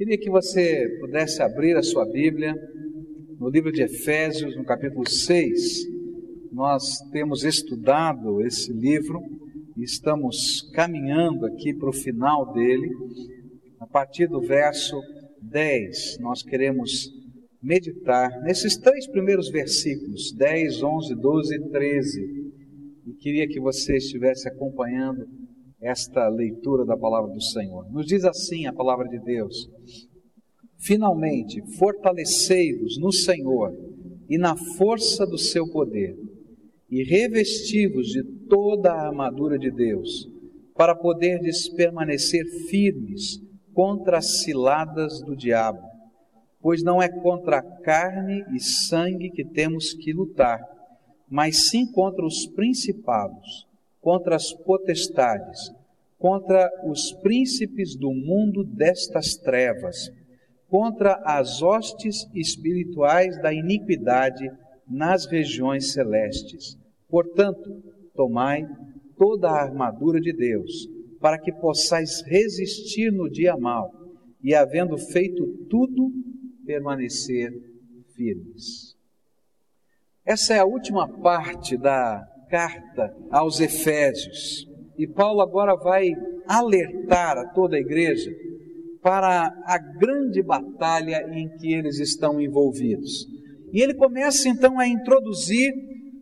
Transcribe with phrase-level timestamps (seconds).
[0.00, 2.54] Queria que você pudesse abrir a sua Bíblia
[3.38, 5.86] no livro de Efésios, no capítulo 6.
[6.50, 9.20] Nós temos estudado esse livro
[9.76, 12.88] e estamos caminhando aqui para o final dele.
[13.78, 14.98] A partir do verso
[15.42, 17.10] 10, nós queremos
[17.62, 22.52] meditar nesses três primeiros versículos, 10, 11, 12 e 13.
[23.06, 25.26] E queria que você estivesse acompanhando
[25.80, 27.90] esta leitura da palavra do Senhor.
[27.90, 29.68] Nos diz assim a palavra de Deus:
[30.78, 33.72] Finalmente, fortalecei-vos no Senhor
[34.28, 36.16] e na força do seu poder,
[36.90, 40.28] e revesti-vos de toda a armadura de Deus,
[40.74, 43.40] para poderdes permanecer firmes
[43.72, 45.80] contra as ciladas do diabo.
[46.60, 50.60] Pois não é contra a carne e sangue que temos que lutar,
[51.28, 53.69] mas sim contra os principados
[54.00, 55.72] contra as potestades,
[56.18, 60.10] contra os príncipes do mundo destas trevas,
[60.68, 64.50] contra as hostes espirituais da iniquidade
[64.88, 66.76] nas regiões celestes.
[67.08, 67.82] Portanto,
[68.14, 68.66] tomai
[69.16, 70.88] toda a armadura de Deus,
[71.20, 73.92] para que possais resistir no dia mau
[74.42, 76.10] e, havendo feito tudo,
[76.64, 77.52] permanecer
[78.14, 78.96] firmes.
[80.24, 84.66] Essa é a última parte da carta aos Efésios.
[84.98, 86.10] E Paulo agora vai
[86.46, 88.30] alertar a toda a igreja
[89.00, 93.26] para a grande batalha em que eles estão envolvidos.
[93.72, 95.72] E ele começa então a introduzir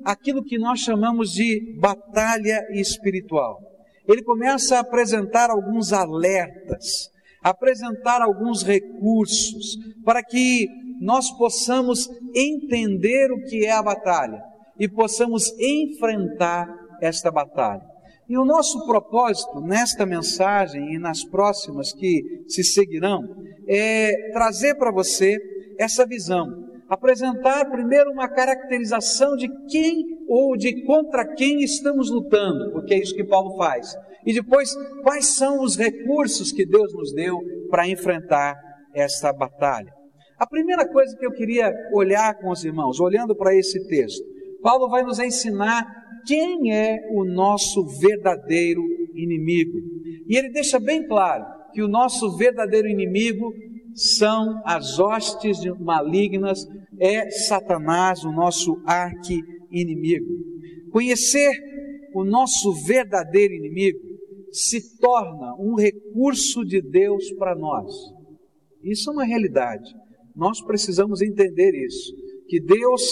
[0.04, 3.58] aquilo que nós chamamos de batalha espiritual.
[4.06, 7.10] Ele começa a apresentar alguns alertas,
[7.42, 10.68] apresentar alguns recursos para que
[11.00, 14.47] nós possamos entender o que é a batalha
[14.78, 16.68] e possamos enfrentar
[17.00, 17.82] esta batalha.
[18.28, 23.22] E o nosso propósito nesta mensagem e nas próximas que se seguirão
[23.66, 25.38] é trazer para você
[25.78, 26.46] essa visão,
[26.88, 33.14] apresentar primeiro uma caracterização de quem ou de contra quem estamos lutando, porque é isso
[33.14, 33.94] que Paulo faz.
[34.26, 37.38] E depois, quais são os recursos que Deus nos deu
[37.70, 38.56] para enfrentar
[38.94, 39.92] essa batalha.
[40.38, 44.24] A primeira coisa que eu queria olhar com os irmãos, olhando para esse texto,
[44.62, 45.86] Paulo vai nos ensinar
[46.26, 48.82] quem é o nosso verdadeiro
[49.14, 49.78] inimigo.
[50.26, 53.52] E ele deixa bem claro que o nosso verdadeiro inimigo
[53.94, 56.66] são as hostes malignas,
[57.00, 60.26] é Satanás, o nosso arqui-inimigo.
[60.90, 61.52] Conhecer
[62.14, 63.98] o nosso verdadeiro inimigo
[64.52, 67.92] se torna um recurso de Deus para nós.
[68.82, 69.94] Isso é uma realidade.
[70.34, 72.14] Nós precisamos entender isso,
[72.48, 73.02] que Deus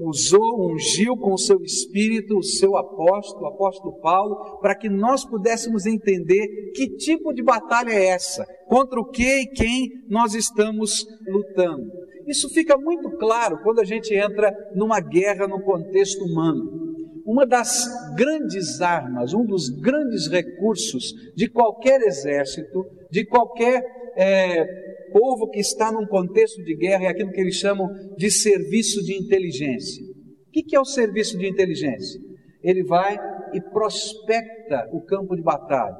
[0.00, 5.24] usou, ungiu com o seu espírito o seu apóstolo, o apóstolo Paulo, para que nós
[5.24, 11.04] pudéssemos entender que tipo de batalha é essa, contra o que e quem nós estamos
[11.26, 11.90] lutando.
[12.26, 16.82] Isso fica muito claro quando a gente entra numa guerra no contexto humano.
[17.24, 17.86] Uma das
[18.16, 23.82] grandes armas, um dos grandes recursos de qualquer exército, de qualquer
[24.16, 29.02] é, povo que está num contexto de guerra é aquilo que eles chamam de serviço
[29.04, 30.04] de inteligência.
[30.04, 32.20] O que é o serviço de inteligência?
[32.62, 33.16] Ele vai
[33.52, 35.96] e prospecta o campo de batalha.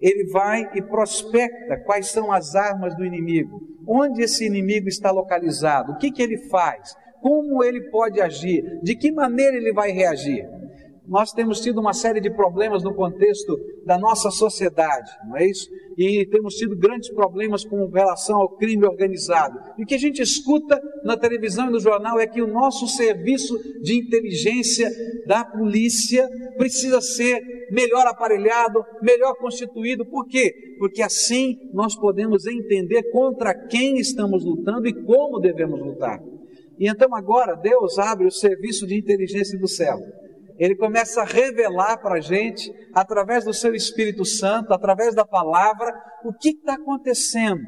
[0.00, 5.92] Ele vai e prospecta quais são as armas do inimigo, onde esse inimigo está localizado,
[5.92, 10.44] o que, que ele faz, como ele pode agir, de que maneira ele vai reagir
[11.06, 15.68] nós temos tido uma série de problemas no contexto da nossa sociedade, não é isso?
[15.98, 19.58] E temos tido grandes problemas com relação ao crime organizado.
[19.76, 22.86] E o que a gente escuta na televisão e no jornal é que o nosso
[22.86, 24.88] serviço de inteligência
[25.26, 30.06] da polícia precisa ser melhor aparelhado, melhor constituído.
[30.06, 30.54] Por quê?
[30.78, 36.22] Porque assim nós podemos entender contra quem estamos lutando e como devemos lutar.
[36.78, 39.98] E então agora Deus abre o serviço de inteligência do céu
[40.58, 45.92] ele começa a revelar para a gente, através do seu Espírito Santo, através da palavra,
[46.24, 47.62] o que está acontecendo.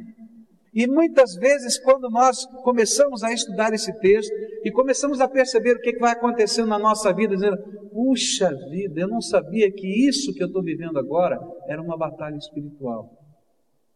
[0.75, 4.33] E muitas vezes, quando nós começamos a estudar esse texto
[4.65, 7.57] e começamos a perceber o que vai acontecendo na nossa vida, dizendo:
[7.93, 11.39] puxa vida, eu não sabia que isso que eu estou vivendo agora
[11.69, 13.24] era uma batalha espiritual.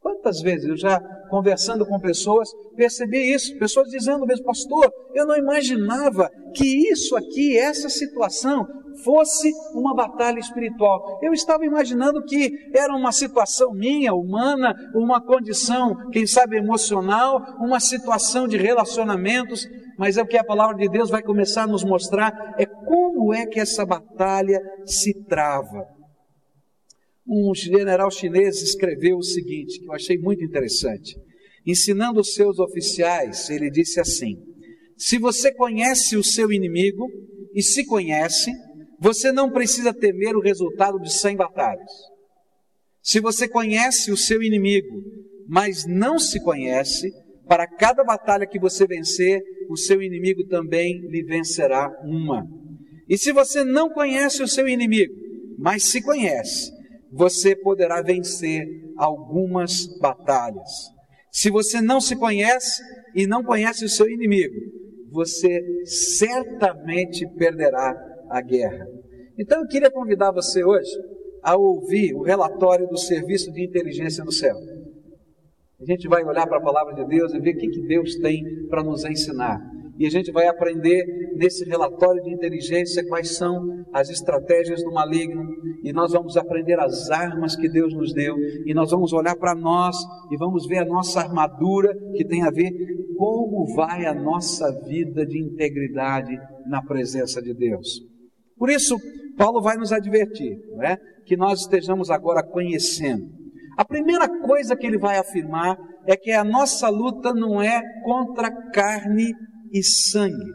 [0.09, 5.37] Quantas vezes eu já conversando com pessoas percebi isso, pessoas dizendo mesmo, pastor, eu não
[5.37, 8.67] imaginava que isso aqui, essa situação,
[9.05, 11.19] fosse uma batalha espiritual.
[11.23, 17.81] Eu estava imaginando que era uma situação minha, humana, uma condição, quem sabe emocional, uma
[17.81, 19.69] situação de relacionamentos,
[19.99, 23.35] mas é o que a palavra de Deus vai começar a nos mostrar é como
[23.35, 25.98] é que essa batalha se trava.
[27.29, 31.15] Um general chinês escreveu o seguinte, que eu achei muito interessante.
[31.67, 34.37] ensinando os seus oficiais, ele disse assim:
[34.97, 37.07] Se você conhece o seu inimigo,
[37.55, 38.51] e se conhece,
[39.01, 41.91] você não precisa temer o resultado de 100 batalhas.
[43.03, 45.03] Se você conhece o seu inimigo,
[45.47, 47.11] mas não se conhece,
[47.47, 49.41] para cada batalha que você vencer,
[49.71, 52.47] o seu inimigo também lhe vencerá uma.
[53.09, 55.15] E se você não conhece o seu inimigo,
[55.59, 56.71] mas se conhece,
[57.13, 58.67] você poderá vencer
[58.97, 60.69] algumas batalhas.
[61.31, 62.83] Se você não se conhece
[63.15, 64.55] e não conhece o seu inimigo,
[65.11, 67.95] você certamente perderá
[68.31, 68.87] a guerra.
[69.39, 70.91] Então eu queria convidar você hoje
[71.43, 74.57] a ouvir o relatório do Serviço de Inteligência do Céu.
[75.81, 78.17] A gente vai olhar para a palavra de Deus e ver o que, que Deus
[78.17, 79.61] tem para nos ensinar.
[79.99, 81.05] E a gente vai aprender
[81.35, 85.43] nesse relatório de inteligência quais são as estratégias do maligno.
[85.83, 88.37] E nós vamos aprender as armas que Deus nos deu.
[88.65, 89.97] E nós vamos olhar para nós
[90.31, 92.71] e vamos ver a nossa armadura que tem a ver
[93.17, 98.01] como vai a nossa vida de integridade na presença de Deus.
[98.57, 98.97] Por isso,
[99.37, 100.97] Paulo vai nos advertir, não é?
[101.29, 103.29] que nós estejamos agora conhecendo.
[103.77, 108.51] A primeira coisa que ele vai afirmar é que a nossa luta não é contra
[108.73, 109.33] carne
[109.73, 110.53] e sangue.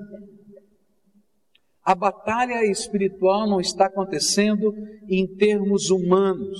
[1.83, 4.73] A batalha espiritual não está acontecendo
[5.09, 6.59] em termos humanos.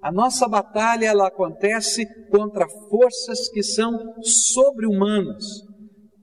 [0.00, 3.92] A nossa batalha ela acontece contra forças que são
[4.22, 5.44] sobre-humanas.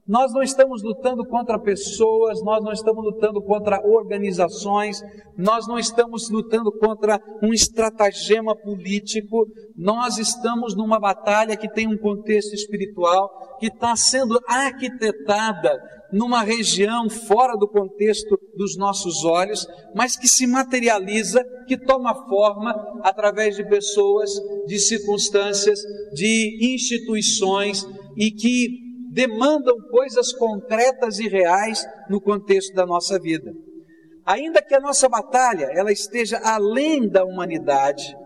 [0.06, 5.00] Nós não estamos lutando contra pessoas, nós não estamos lutando contra organizações,
[5.36, 11.96] nós não estamos lutando contra um estratagema político, nós estamos numa batalha que tem um
[11.96, 15.80] contexto espiritual, que está sendo arquitetada
[16.12, 22.74] numa região fora do contexto dos nossos olhos, mas que se materializa, que toma forma
[23.02, 24.30] através de pessoas,
[24.66, 25.80] de circunstâncias,
[26.12, 27.86] de instituições
[28.16, 28.83] e que
[29.14, 33.52] demandam coisas concretas e reais no contexto da nossa vida.
[34.26, 38.16] Ainda que a nossa batalha ela esteja além da humanidade,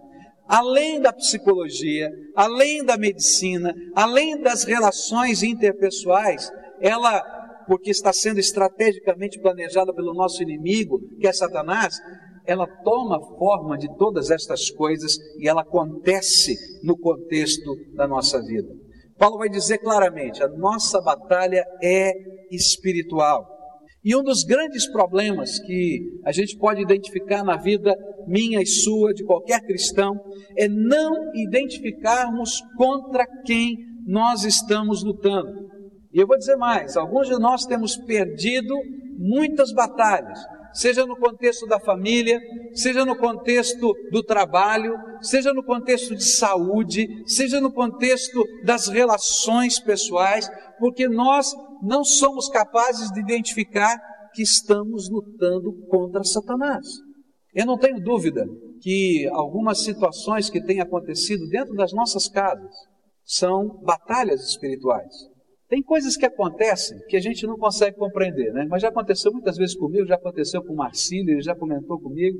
[0.46, 6.50] além da psicologia, além da medicina, além das relações interpessoais,
[6.80, 7.20] ela,
[7.66, 12.00] porque está sendo estrategicamente planejada pelo nosso inimigo, que é Satanás,
[12.46, 18.87] ela toma forma de todas estas coisas e ela acontece no contexto da nossa vida.
[19.18, 22.12] Paulo vai dizer claramente: a nossa batalha é
[22.50, 23.46] espiritual.
[24.04, 27.94] E um dos grandes problemas que a gente pode identificar na vida
[28.26, 30.14] minha e sua, de qualquer cristão,
[30.56, 33.76] é não identificarmos contra quem
[34.06, 35.68] nós estamos lutando.
[36.12, 38.74] E eu vou dizer mais: alguns de nós temos perdido
[39.18, 40.38] muitas batalhas
[40.78, 42.40] seja no contexto da família,
[42.72, 49.80] seja no contexto do trabalho, seja no contexto de saúde, seja no contexto das relações
[49.80, 50.48] pessoais,
[50.78, 51.52] porque nós
[51.82, 53.98] não somos capazes de identificar
[54.32, 56.86] que estamos lutando contra Satanás.
[57.52, 58.46] Eu não tenho dúvida
[58.80, 62.72] que algumas situações que têm acontecido dentro das nossas casas
[63.24, 65.12] são batalhas espirituais.
[65.68, 68.66] Tem coisas que acontecem que a gente não consegue compreender, né?
[68.70, 72.38] Mas já aconteceu muitas vezes comigo, já aconteceu com o Marcílio, ele já comentou comigo,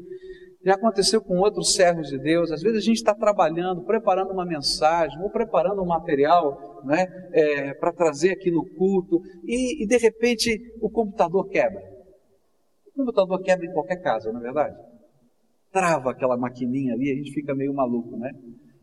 [0.64, 2.50] já aconteceu com outros servos de Deus.
[2.50, 7.74] Às vezes a gente está trabalhando, preparando uma mensagem, ou preparando um material né, é,
[7.74, 11.82] para trazer aqui no culto, e, e de repente o computador quebra.
[12.86, 14.74] O computador quebra em qualquer casa, não é verdade?
[15.70, 18.30] Trava aquela maquininha ali, a gente fica meio maluco, né?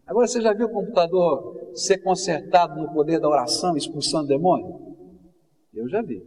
[0.06, 4.96] Agora, você já viu o computador ser consertado no poder da oração, expulsando demônio?
[5.74, 6.22] Eu já vi.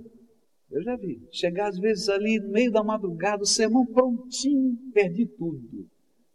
[0.71, 1.27] Eu já vi.
[1.31, 5.87] Chegar às vezes ali no meio da madrugada, o sermão prontinho, perdi tudo.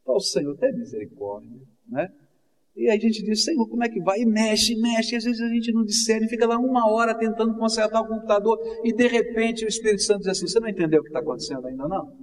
[0.02, 2.10] Então, o Senhor, tem misericórdia, né?
[2.76, 4.22] E a gente diz, Senhor, como é que vai?
[4.22, 5.14] E mexe, mexe.
[5.14, 8.58] E às vezes a gente não discerne, fica lá uma hora tentando consertar o computador
[8.84, 11.68] e de repente o Espírito Santo diz assim: Você não entendeu o que está acontecendo
[11.68, 12.18] ainda não?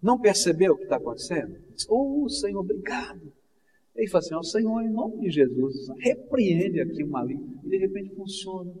[0.00, 1.56] Não percebeu o que está acontecendo?
[1.88, 3.32] Oh, Senhor, obrigado.
[3.96, 7.60] Ele fala assim: Ó Senhor, em nome de Jesus, repreende aqui o maligno.
[7.64, 8.72] E de repente funciona.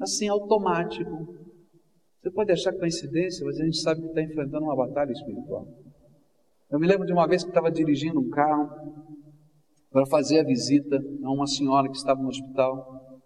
[0.00, 1.36] Assim, automático.
[2.20, 5.66] Você pode achar coincidência, mas a gente sabe que está enfrentando uma batalha espiritual.
[6.70, 8.70] Eu me lembro de uma vez que estava dirigindo um carro
[9.90, 13.20] para fazer a visita a uma senhora que estava no hospital,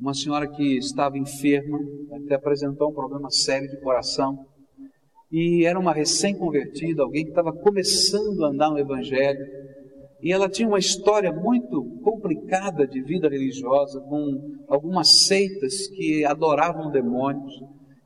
[0.00, 1.78] uma senhora que estava enferma,
[2.12, 4.46] até apresentou um problema sério de coração,
[5.30, 9.44] e era uma recém-convertida, alguém que estava começando a andar no Evangelho,
[10.20, 16.90] e ela tinha uma história muito complicada de vida religiosa, com algumas seitas que adoravam
[16.90, 17.52] demônios.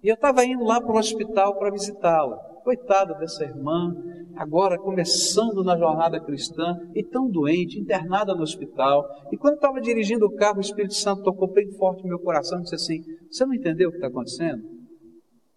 [0.02, 2.36] E eu estava indo lá para o hospital para visitá-la.
[2.64, 3.94] Coitada dessa irmã,
[4.36, 9.04] agora começando na jornada cristã e tão doente, internada no hospital.
[9.32, 12.58] E quando estava dirigindo o carro, o Espírito Santo tocou bem forte no meu coração
[12.58, 13.00] e disse assim:
[13.30, 14.62] Você não entendeu o que está acontecendo?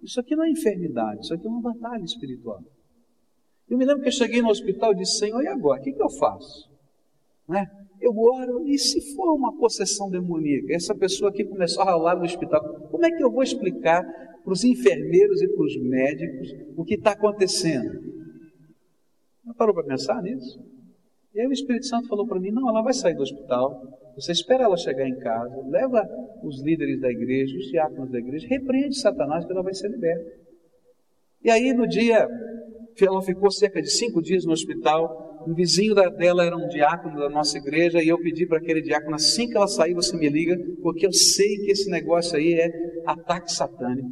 [0.01, 2.59] Isso aqui não é enfermidade, isso aqui é uma batalha espiritual.
[3.69, 5.81] Eu me lembro que eu cheguei no hospital e disse: Senhor, e agora?
[5.81, 6.69] O que, que eu faço?
[7.47, 7.65] Né?
[7.99, 10.73] Eu oro, e se for uma possessão demoníaca?
[10.73, 12.61] Essa pessoa aqui começou a rolar no hospital.
[12.89, 14.03] Como é que eu vou explicar
[14.43, 17.91] para os enfermeiros e para os médicos o que está acontecendo?
[19.43, 20.59] Não parou para pensar nisso?
[21.33, 23.81] E aí o Espírito Santo falou para mim: não, ela vai sair do hospital.
[24.15, 26.01] Você espera ela chegar em casa, leva
[26.43, 30.31] os líderes da igreja, os diáconos da igreja, repreende Satanás que ela vai ser liberta.
[31.43, 32.25] E aí no dia,
[33.03, 35.43] ela ficou cerca de cinco dias no hospital.
[35.47, 39.15] Um vizinho dela era um diácono da nossa igreja e eu pedi para aquele diácono
[39.15, 42.69] assim que ela sair você me liga, porque eu sei que esse negócio aí é
[43.05, 44.09] ataque satânico.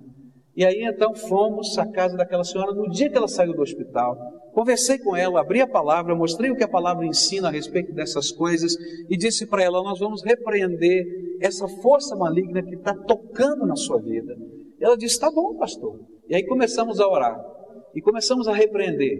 [0.55, 4.15] E aí então fomos à casa daquela senhora no dia que ela saiu do hospital.
[4.53, 8.31] Conversei com ela, abri a palavra, mostrei o que a palavra ensina a respeito dessas
[8.31, 8.75] coisas
[9.09, 11.05] e disse para ela: Nós vamos repreender
[11.41, 14.35] essa força maligna que está tocando na sua vida.
[14.79, 15.99] Ela disse: Tá bom, pastor.
[16.29, 17.52] E aí começamos a orar
[17.95, 19.19] e começamos a repreender.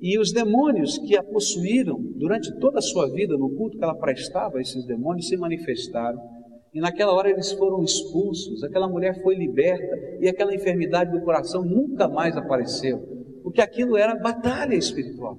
[0.00, 3.96] E os demônios que a possuíram durante toda a sua vida, no culto que ela
[3.96, 6.18] prestava, esses demônios se manifestaram
[6.72, 11.64] e naquela hora eles foram expulsos, aquela mulher foi liberta e aquela enfermidade do coração
[11.64, 13.00] nunca mais apareceu,
[13.42, 15.38] porque aquilo era batalha espiritual.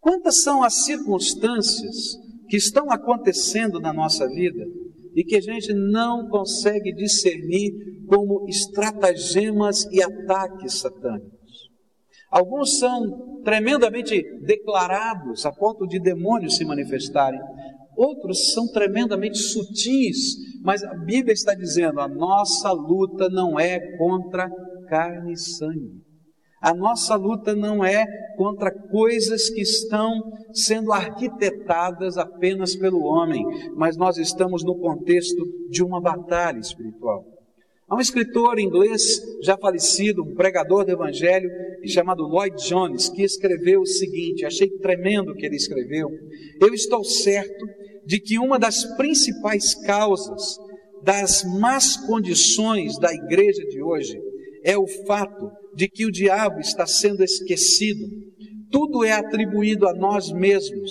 [0.00, 4.66] Quantas são as circunstâncias que estão acontecendo na nossa vida
[5.14, 7.72] e que a gente não consegue discernir
[8.06, 11.43] como estratagemas e ataques satânicos?
[12.34, 17.38] Alguns são tremendamente declarados a ponto de demônios se manifestarem,
[17.96, 24.50] Outros são tremendamente sutis, mas a Bíblia está dizendo: a nossa luta não é contra
[24.88, 26.02] carne e sangue.
[26.60, 28.04] A nossa luta não é
[28.36, 30.10] contra coisas que estão
[30.52, 33.44] sendo arquitetadas apenas pelo homem,
[33.76, 37.33] mas nós estamos no contexto de uma batalha espiritual.
[37.86, 41.50] Há um escritor inglês já falecido, um pregador do evangelho,
[41.86, 46.08] chamado Lloyd Jones, que escreveu o seguinte: achei tremendo o que ele escreveu.
[46.60, 47.66] Eu estou certo
[48.06, 50.58] de que uma das principais causas
[51.02, 54.18] das más condições da igreja de hoje
[54.64, 58.06] é o fato de que o diabo está sendo esquecido.
[58.70, 60.90] Tudo é atribuído a nós mesmos.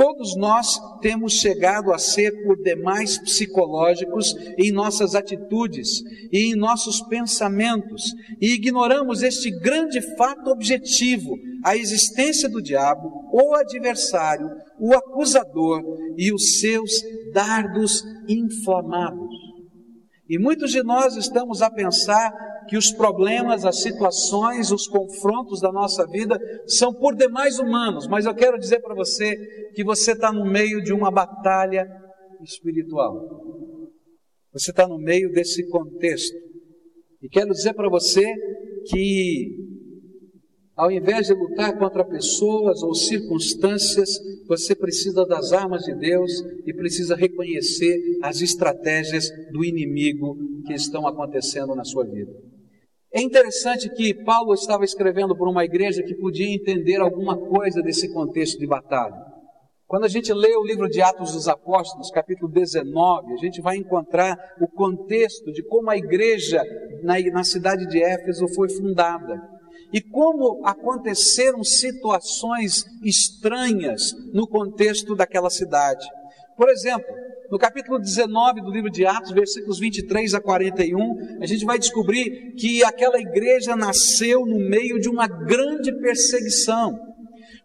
[0.00, 6.02] Todos nós temos chegado a ser por demais psicológicos em nossas atitudes
[6.32, 13.54] e em nossos pensamentos e ignoramos este grande fato objetivo, a existência do diabo, o
[13.54, 15.82] adversário, o acusador
[16.16, 17.02] e os seus
[17.34, 19.28] dardos inflamados.
[20.30, 22.32] E muitos de nós estamos a pensar
[22.68, 28.26] que os problemas, as situações, os confrontos da nossa vida são por demais humanos, mas
[28.26, 29.36] eu quero dizer para você
[29.74, 31.86] que você está no meio de uma batalha
[32.42, 33.28] espiritual.
[34.52, 36.36] Você está no meio desse contexto.
[37.22, 38.24] E quero dizer para você
[38.88, 39.70] que
[40.80, 46.32] ao invés de lutar contra pessoas ou circunstâncias, você precisa das armas de Deus
[46.66, 52.32] e precisa reconhecer as estratégias do inimigo que estão acontecendo na sua vida.
[53.12, 58.12] É interessante que Paulo estava escrevendo para uma igreja que podia entender alguma coisa desse
[58.12, 59.16] contexto de batalha.
[59.88, 63.76] Quando a gente lê o livro de Atos dos Apóstolos, capítulo 19, a gente vai
[63.76, 66.62] encontrar o contexto de como a igreja
[67.02, 69.42] na, na cidade de Éfeso foi fundada
[69.92, 76.06] e como aconteceram situações estranhas no contexto daquela cidade.
[76.56, 77.12] Por exemplo,
[77.50, 82.54] no capítulo 19 do livro de Atos, versículos 23 a 41, a gente vai descobrir
[82.54, 86.96] que aquela igreja nasceu no meio de uma grande perseguição,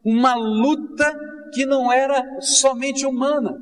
[0.04, 1.14] uma luta
[1.54, 3.56] que não era somente humana.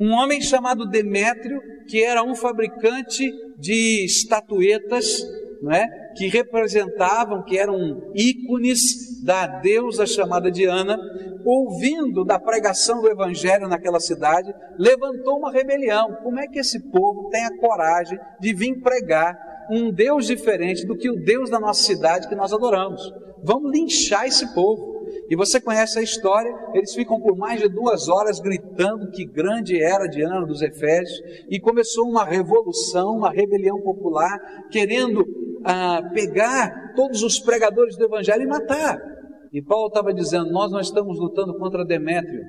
[0.00, 5.22] Um homem chamado Demétrio, que era um fabricante de estatuetas,
[5.62, 5.86] não é?
[6.16, 10.98] que representavam, que eram ícones da deusa chamada Diana,
[11.46, 16.14] ouvindo da pregação do Evangelho naquela cidade, levantou uma rebelião.
[16.22, 19.34] Como é que esse povo tem a coragem de vir pregar
[19.70, 23.00] um Deus diferente do que o Deus da nossa cidade que nós adoramos?
[23.42, 24.92] Vamos linchar esse povo.
[25.30, 29.82] E você conhece a história, eles ficam por mais de duas horas gritando que grande
[29.82, 34.38] era Diana dos Efésios, e começou uma revolução, uma rebelião popular,
[34.70, 35.24] querendo
[35.64, 39.13] a pegar todos os pregadores do Evangelho e matar.
[39.54, 42.42] E Paulo estava dizendo: Nós não estamos lutando contra Demétrio,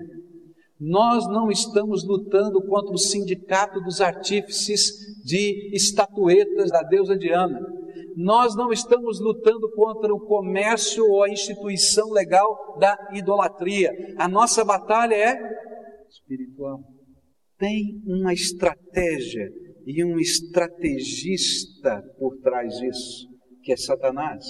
[0.80, 4.90] nós não estamos lutando contra o sindicato dos artífices
[5.24, 7.60] de estatuetas da deusa Diana.
[8.18, 13.92] Nós não estamos lutando contra o comércio ou a instituição legal da idolatria.
[14.18, 15.38] A nossa batalha é
[16.10, 16.80] espiritual.
[17.60, 19.48] Tem uma estratégia
[19.86, 23.28] e um estrategista por trás disso,
[23.62, 24.44] que é Satanás.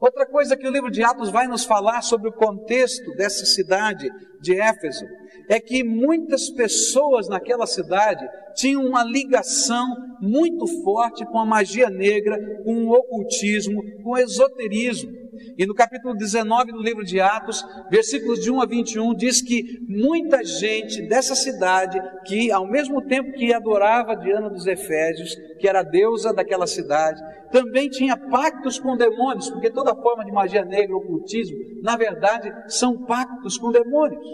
[0.00, 4.08] Outra coisa que o livro de Atos vai nos falar sobre o contexto dessa cidade
[4.40, 5.04] de Éfeso
[5.48, 8.24] é que muitas pessoas naquela cidade
[8.54, 9.86] tinham uma ligação
[10.20, 15.10] muito forte com a magia negra, com o ocultismo, com o esoterismo.
[15.56, 19.78] E no capítulo 19 do livro de Atos, versículos de 1 a 21, diz que
[19.88, 25.80] muita gente dessa cidade, que ao mesmo tempo que adorava Diana dos Efésios, que era
[25.80, 30.96] a deusa daquela cidade, também tinha pactos com demônios, porque toda forma de magia negra,
[30.96, 34.26] ocultismo, na verdade, são pactos com demônios.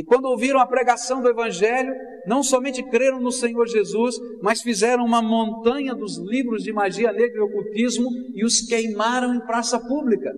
[0.00, 1.92] E quando ouviram a pregação do Evangelho,
[2.26, 7.36] não somente creram no Senhor Jesus, mas fizeram uma montanha dos livros de magia negra
[7.36, 10.32] e ocultismo e os queimaram em praça pública.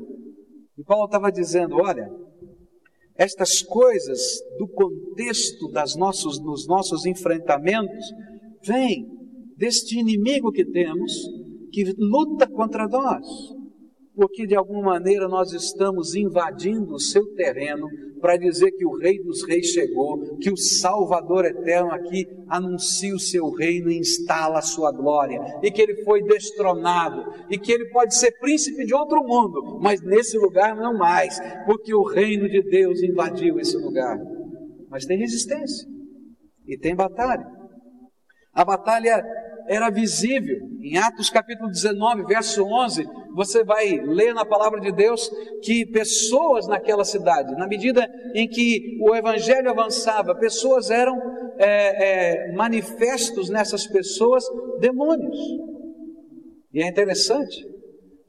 [0.77, 2.11] E Paulo estava dizendo: olha,
[3.15, 4.21] estas coisas
[4.59, 8.05] do contexto das nossos, dos nossos enfrentamentos
[8.67, 9.07] vêm
[9.57, 11.13] deste inimigo que temos,
[11.71, 13.25] que luta contra nós
[14.15, 17.89] porque de alguma maneira nós estamos invadindo o seu terreno
[18.21, 23.19] para dizer que o Rei dos Reis chegou, que o Salvador eterno aqui anuncia o
[23.19, 27.87] seu reino e instala a sua glória, e que ele foi destronado, e que ele
[27.87, 32.63] pode ser príncipe de outro mundo, mas nesse lugar não mais, porque o reino de
[32.63, 34.17] Deus invadiu esse lugar.
[34.89, 35.89] Mas tem resistência
[36.67, 37.45] e tem batalha.
[38.53, 39.25] A batalha
[39.67, 40.59] era visível.
[40.81, 43.05] Em Atos capítulo 19, verso 11,
[43.35, 45.31] você vai ler na palavra de Deus
[45.63, 51.17] que pessoas naquela cidade, na medida em que o evangelho avançava, pessoas eram
[51.59, 54.45] é, é, manifestos nessas pessoas
[54.81, 55.39] demônios.
[56.73, 57.67] E é interessante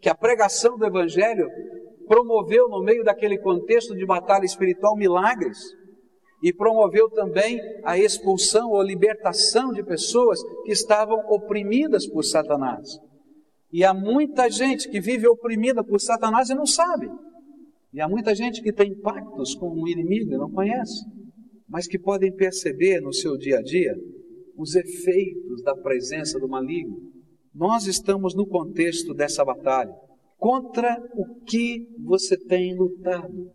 [0.01, 1.47] que a pregação do evangelho
[2.07, 5.57] promoveu no meio daquele contexto de batalha espiritual milagres
[6.43, 12.99] e promoveu também a expulsão ou libertação de pessoas que estavam oprimidas por Satanás.
[13.71, 17.09] E há muita gente que vive oprimida por Satanás e não sabe.
[17.93, 21.05] E há muita gente que tem pactos com o inimigo e não conhece,
[21.65, 23.95] mas que podem perceber no seu dia a dia
[24.57, 26.97] os efeitos da presença do maligno.
[27.55, 29.93] Nós estamos no contexto dessa batalha.
[30.37, 33.49] Contra o que você tem lutado?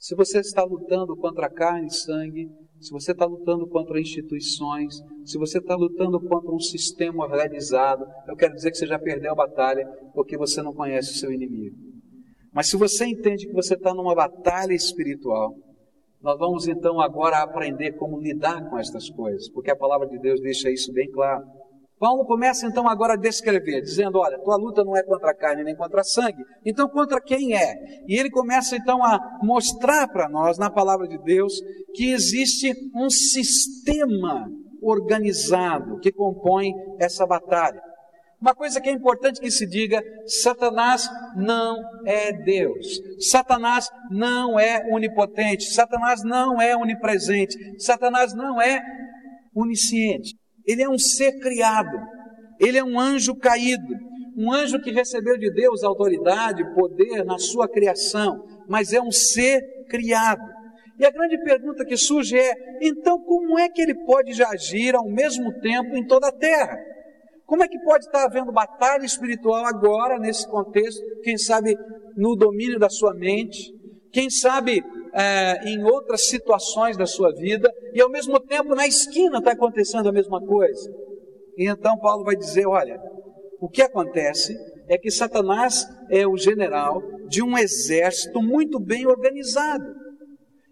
[0.00, 4.94] Se você está lutando contra carne e sangue, se você está lutando contra instituições,
[5.26, 9.32] se você está lutando contra um sistema organizado, eu quero dizer que você já perdeu
[9.32, 11.76] a batalha porque você não conhece o seu inimigo.
[12.50, 15.54] Mas se você entende que você está numa batalha espiritual,
[16.22, 20.40] nós vamos então agora aprender como lidar com estas coisas, porque a palavra de Deus
[20.40, 21.44] deixa isso bem claro.
[22.00, 25.62] Paulo começa então agora a descrever, dizendo: Olha, tua luta não é contra a carne
[25.62, 27.74] nem contra a sangue, então contra quem é?
[28.08, 31.52] E ele começa então a mostrar para nós, na palavra de Deus,
[31.94, 34.48] que existe um sistema
[34.80, 37.82] organizado que compõe essa batalha.
[38.40, 44.86] Uma coisa que é importante que se diga: Satanás não é Deus, Satanás não é
[44.90, 48.82] onipotente, Satanás não é onipresente, Satanás não é
[49.54, 50.40] onisciente.
[50.70, 51.98] Ele é um ser criado,
[52.60, 53.92] ele é um anjo caído,
[54.36, 59.60] um anjo que recebeu de Deus autoridade, poder na sua criação, mas é um ser
[59.88, 60.48] criado.
[60.96, 65.10] E a grande pergunta que surge é: então, como é que ele pode agir ao
[65.10, 66.78] mesmo tempo em toda a terra?
[67.46, 71.76] Como é que pode estar havendo batalha espiritual agora, nesse contexto, quem sabe
[72.16, 73.74] no domínio da sua mente,
[74.12, 79.38] quem sabe é, em outras situações da sua vida, e ao mesmo tempo na esquina
[79.38, 80.90] está acontecendo a mesma coisa.
[81.56, 83.00] E então Paulo vai dizer: olha,
[83.60, 84.56] o que acontece
[84.88, 89.84] é que Satanás é o general de um exército muito bem organizado.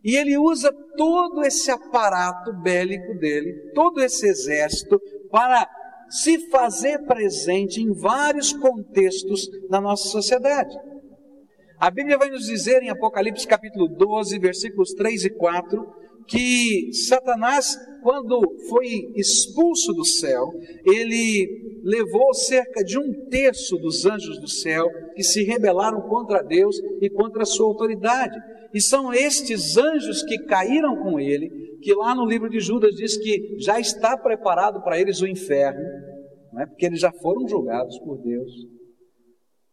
[0.03, 5.69] E ele usa todo esse aparato bélico dele, todo esse exército, para
[6.09, 10.75] se fazer presente em vários contextos da nossa sociedade.
[11.81, 15.87] A Bíblia vai nos dizer em Apocalipse capítulo 12, versículos 3 e 4,
[16.27, 20.51] que Satanás, quando foi expulso do céu,
[20.85, 26.77] ele levou cerca de um terço dos anjos do céu que se rebelaram contra Deus
[27.01, 28.37] e contra a sua autoridade.
[28.75, 31.49] E são estes anjos que caíram com ele,
[31.81, 35.81] que lá no livro de Judas diz que já está preparado para eles o inferno,
[36.53, 36.67] não é?
[36.67, 38.78] porque eles já foram julgados por Deus.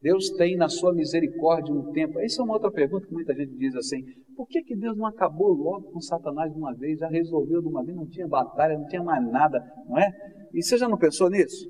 [0.05, 2.19] Deus tem na sua misericórdia um tempo.
[2.19, 4.03] Essa é uma outra pergunta que muita gente diz assim:
[4.35, 7.67] por que, que Deus não acabou logo com Satanás de uma vez, já resolveu de
[7.67, 10.11] uma vez, não tinha batalha, não tinha mais nada, não é?
[10.53, 11.67] E você já não pensou nisso?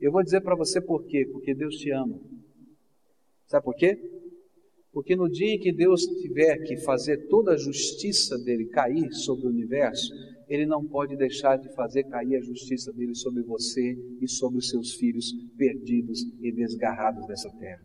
[0.00, 1.28] Eu vou dizer para você por quê?
[1.30, 2.18] Porque Deus te ama.
[3.44, 3.94] Sabe por quê?
[4.90, 9.48] Porque no dia em que Deus tiver que fazer toda a justiça dele cair sobre
[9.48, 10.14] o universo,
[10.48, 14.68] ele não pode deixar de fazer cair a justiça dele sobre você e sobre os
[14.70, 17.82] seus filhos perdidos e desgarrados dessa terra.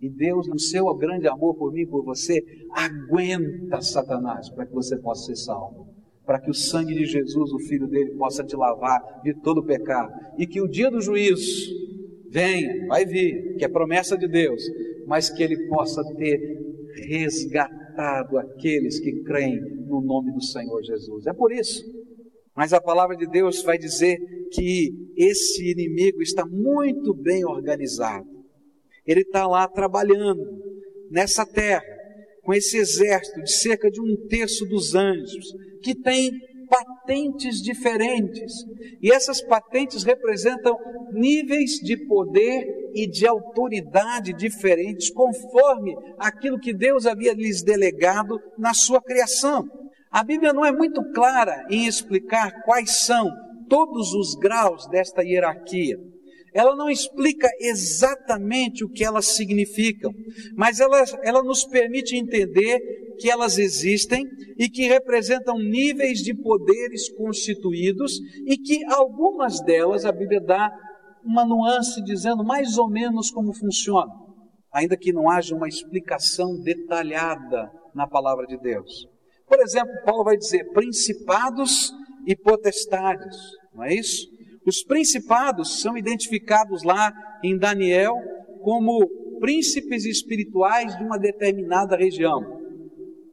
[0.00, 4.72] E Deus, no seu grande amor por mim e por você, aguenta Satanás para que
[4.72, 5.88] você possa ser salvo.
[6.24, 9.64] Para que o sangue de Jesus, o Filho dele, possa te lavar de todo o
[9.64, 10.12] pecado.
[10.38, 11.72] E que o dia do juízo
[12.30, 14.62] venha, vai vir, que é promessa de Deus,
[15.06, 16.38] mas que ele possa ter
[17.08, 21.26] resgatado aqueles que creem no nome do Senhor Jesus.
[21.26, 21.84] É por isso.
[22.56, 24.18] Mas a palavra de Deus vai dizer
[24.52, 28.28] que esse inimigo está muito bem organizado.
[29.06, 30.42] Ele está lá trabalhando
[31.10, 31.84] nessa terra,
[32.42, 36.30] com esse exército de cerca de um terço dos anjos, que tem
[36.68, 38.52] patentes diferentes.
[39.02, 40.76] E essas patentes representam
[41.12, 48.72] níveis de poder e de autoridade diferentes, conforme aquilo que Deus havia lhes delegado na
[48.72, 49.64] sua criação.
[50.14, 53.28] A Bíblia não é muito clara em explicar quais são
[53.68, 55.98] todos os graus desta hierarquia
[56.54, 60.12] ela não explica exatamente o que elas significam,
[60.56, 62.78] mas ela, ela nos permite entender
[63.18, 64.24] que elas existem
[64.56, 70.70] e que representam níveis de poderes constituídos e que algumas delas a Bíblia dá
[71.24, 74.12] uma nuance dizendo mais ou menos como funciona,
[74.72, 79.08] ainda que não haja uma explicação detalhada na palavra de Deus.
[79.46, 81.92] Por exemplo, Paulo vai dizer principados
[82.26, 83.36] e potestades,
[83.74, 84.26] não é isso?
[84.66, 88.14] Os principados são identificados lá em Daniel
[88.62, 89.06] como
[89.40, 92.42] príncipes espirituais de uma determinada região,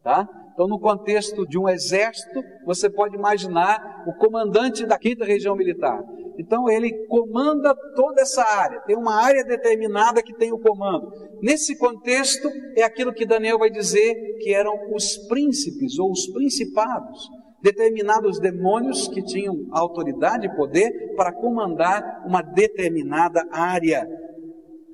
[0.03, 0.27] tá?
[0.53, 6.03] Então, no contexto de um exército, você pode imaginar o comandante da quinta região militar.
[6.37, 11.11] Então, ele comanda toda essa área, tem uma área determinada que tem o comando.
[11.41, 17.29] Nesse contexto, é aquilo que Daniel vai dizer que eram os príncipes ou os principados
[17.61, 24.07] determinados demônios que tinham autoridade e poder para comandar uma determinada área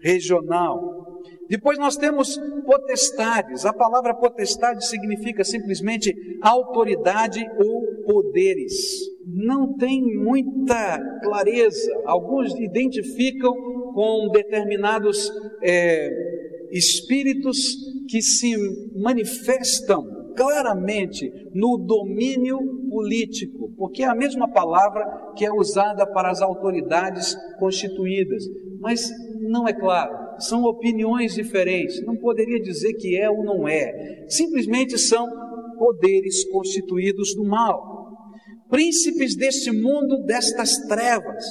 [0.01, 1.05] regional.
[1.49, 3.65] Depois nós temos potestades.
[3.65, 8.73] A palavra potestade significa simplesmente autoridade ou poderes.
[9.29, 11.91] Não tem muita clareza.
[12.05, 13.53] Alguns identificam
[13.93, 15.29] com determinados
[15.61, 16.09] é,
[16.71, 17.57] espíritos
[18.07, 18.55] que se
[18.95, 22.59] manifestam claramente no domínio
[22.89, 28.43] político, porque é a mesma palavra que é usada para as autoridades constituídas,
[28.79, 29.09] mas
[29.49, 34.97] não é claro, são opiniões diferentes, não poderia dizer que é ou não é, simplesmente
[34.97, 35.27] são
[35.77, 37.96] poderes constituídos do mal,
[38.69, 41.43] príncipes deste mundo, destas trevas.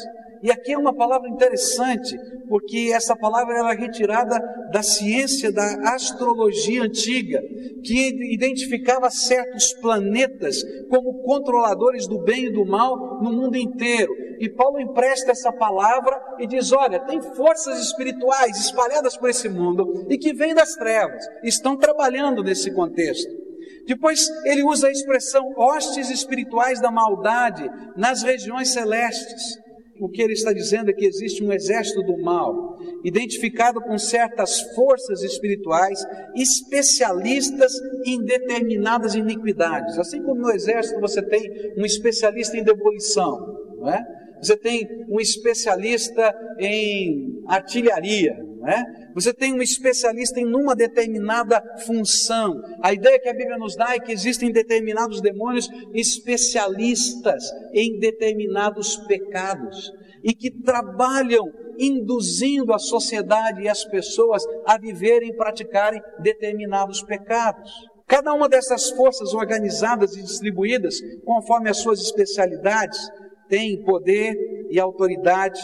[0.43, 2.17] E aqui é uma palavra interessante,
[2.49, 4.39] porque essa palavra ela é retirada
[4.71, 7.41] da ciência da astrologia antiga,
[7.83, 14.13] que identificava certos planetas como controladores do bem e do mal no mundo inteiro.
[14.39, 20.07] E Paulo empresta essa palavra e diz: Olha, tem forças espirituais espalhadas por esse mundo
[20.11, 23.46] e que vêm das trevas, estão trabalhando nesse contexto.
[23.87, 29.59] Depois ele usa a expressão hostes espirituais da maldade nas regiões celestes
[29.99, 34.61] o que ele está dizendo é que existe um exército do mal, identificado com certas
[34.75, 35.99] forças espirituais,
[36.35, 37.73] especialistas
[38.05, 39.99] em determinadas iniquidades.
[39.99, 41.43] Assim como no exército você tem
[41.79, 43.39] um especialista em demolição,
[43.79, 44.03] não é?
[44.41, 48.85] Você tem um especialista em artilharia, né?
[49.15, 52.61] Você tem um especialista em uma determinada função.
[52.83, 58.97] A ideia que a Bíblia nos dá é que existem determinados demônios especialistas em determinados
[59.07, 59.91] pecados
[60.23, 67.71] e que trabalham induzindo a sociedade e as pessoas a viverem e praticarem determinados pecados.
[68.07, 72.99] Cada uma dessas forças organizadas e distribuídas conforme as suas especialidades
[73.49, 74.35] tem poder
[74.71, 75.61] e autoridade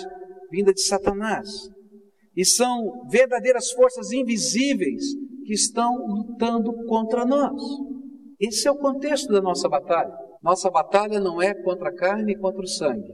[0.50, 1.72] vinda de Satanás
[2.36, 5.02] e são verdadeiras forças invisíveis
[5.44, 7.60] que estão lutando contra nós.
[8.40, 10.12] Esse é o contexto da nossa batalha.
[10.42, 13.12] Nossa batalha não é contra a carne e contra o sangue.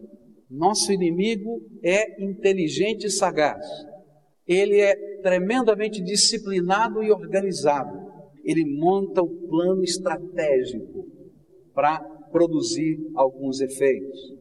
[0.50, 3.64] Nosso inimigo é inteligente e sagaz.
[4.46, 8.08] Ele é tremendamente disciplinado e organizado.
[8.44, 11.04] Ele monta o plano estratégico
[11.74, 12.00] para
[12.30, 14.37] produzir alguns efeitos.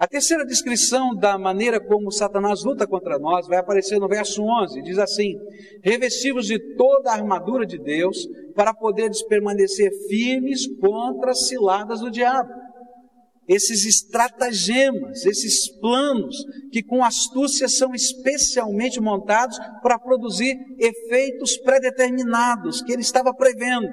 [0.00, 4.80] A terceira descrição da maneira como Satanás luta contra nós vai aparecer no verso 11.
[4.80, 5.34] Diz assim:
[5.84, 12.10] Revestivos de toda a armadura de Deus para poderes permanecer firmes contra as ciladas do
[12.10, 12.48] diabo.
[13.46, 16.34] esses estratagemas, esses planos
[16.72, 23.88] que com astúcia são especialmente montados para produzir efeitos predeterminados que ele estava prevendo.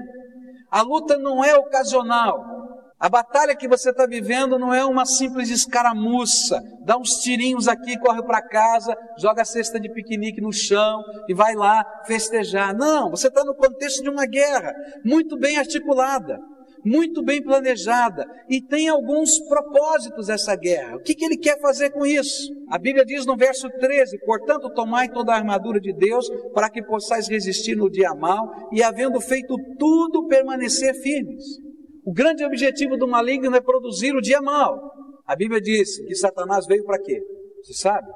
[0.72, 2.57] A luta não é ocasional.
[3.00, 7.96] A batalha que você está vivendo não é uma simples escaramuça, dá uns tirinhos aqui,
[8.00, 12.76] corre para casa, joga a cesta de piquenique no chão e vai lá festejar.
[12.76, 14.74] Não, você está no contexto de uma guerra,
[15.06, 16.40] muito bem articulada,
[16.84, 20.96] muito bem planejada e tem alguns propósitos essa guerra.
[20.96, 22.52] O que, que ele quer fazer com isso?
[22.68, 26.82] A Bíblia diz no verso 13: Portanto, tomai toda a armadura de Deus para que
[26.82, 31.67] possais resistir no dia mal e, havendo feito tudo, permanecer firmes.
[32.08, 34.94] O grande objetivo do maligno é produzir o dia mal.
[35.26, 37.22] A Bíblia diz que Satanás veio para quê?
[37.62, 38.08] Você sabe?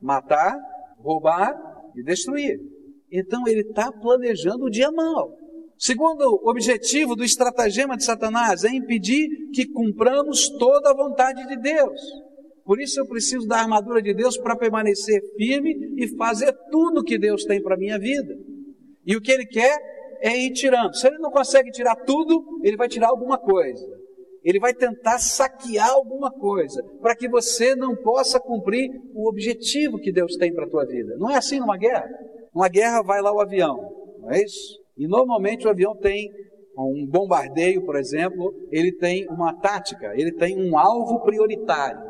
[0.00, 0.56] Matar,
[0.98, 1.54] roubar
[1.94, 2.58] e destruir.
[3.12, 5.30] Então ele está planejando o dia mal.
[5.76, 12.00] Segundo objetivo do estratagema de Satanás é impedir que cumpramos toda a vontade de Deus.
[12.64, 17.18] Por isso eu preciso da armadura de Deus para permanecer firme e fazer tudo que
[17.18, 18.34] Deus tem para a minha vida.
[19.04, 20.94] E o que ele quer é ir tirando.
[20.94, 23.86] Se ele não consegue tirar tudo, ele vai tirar alguma coisa.
[24.44, 30.12] Ele vai tentar saquear alguma coisa, para que você não possa cumprir o objetivo que
[30.12, 31.16] Deus tem para a tua vida.
[31.18, 32.08] Não é assim numa guerra?
[32.54, 33.76] Numa guerra vai lá o avião,
[34.20, 34.78] não é isso?
[34.96, 36.30] E normalmente o avião tem
[36.76, 42.07] um bombardeio, por exemplo, ele tem uma tática, ele tem um alvo prioritário.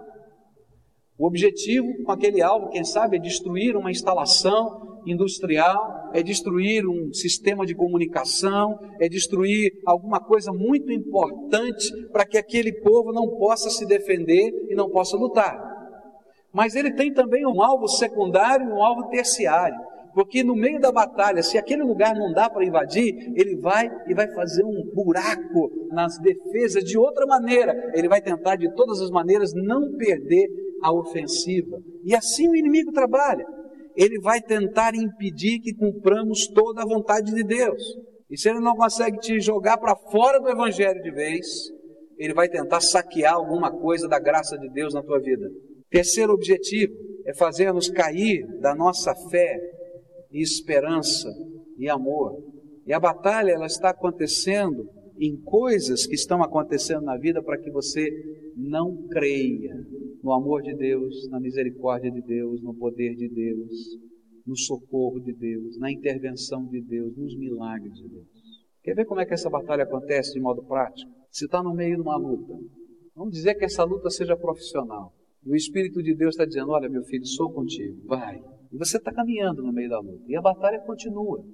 [1.19, 7.13] O objetivo com aquele alvo, quem sabe, é destruir uma instalação industrial, é destruir um
[7.13, 13.69] sistema de comunicação, é destruir alguma coisa muito importante para que aquele povo não possa
[13.69, 15.59] se defender e não possa lutar.
[16.53, 19.77] Mas ele tem também um alvo secundário e um alvo terciário.
[20.15, 24.15] Porque no meio da batalha, se aquele lugar não dá para invadir, ele vai e
[24.15, 27.93] vai fazer um buraco nas defesas de outra maneira.
[27.95, 30.49] Ele vai tentar de todas as maneiras não perder
[30.83, 31.83] a ofensiva.
[32.05, 33.45] E assim o inimigo trabalha.
[33.97, 37.83] Ele vai tentar impedir que cumpramos toda a vontade de Deus.
[38.31, 41.47] E se ele não consegue te jogar para fora do evangelho de vez,
[42.19, 45.49] ele vai tentar saquear alguma coisa da graça de Deus na tua vida.
[45.91, 46.93] Terceiro objetivo
[47.27, 49.59] é fazer-nos cair da nossa fé
[50.31, 51.29] e esperança
[51.79, 52.43] e amor.
[52.87, 54.89] E a batalha ela está acontecendo
[55.19, 58.09] em coisas que estão acontecendo na vida para que você
[58.59, 59.73] não creia
[60.21, 63.71] no amor de Deus, na misericórdia de Deus, no poder de Deus,
[64.45, 68.27] no socorro de Deus, na intervenção de Deus, nos milagres de Deus.
[68.83, 71.09] Quer ver como é que essa batalha acontece de modo prático?
[71.31, 72.59] Se está no meio de uma luta,
[73.15, 75.15] vamos dizer que essa luta seja profissional.
[75.45, 78.43] E o Espírito de Deus está dizendo: Olha, meu filho, sou contigo, vai.
[78.73, 80.25] E você está caminhando no meio da luta.
[80.27, 81.45] E a batalha continua.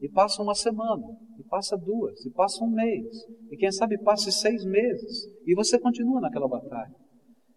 [0.00, 1.06] E passa uma semana,
[1.48, 3.06] passa duas, e passa um mês,
[3.50, 6.94] e quem sabe passe seis meses, e você continua naquela batalha.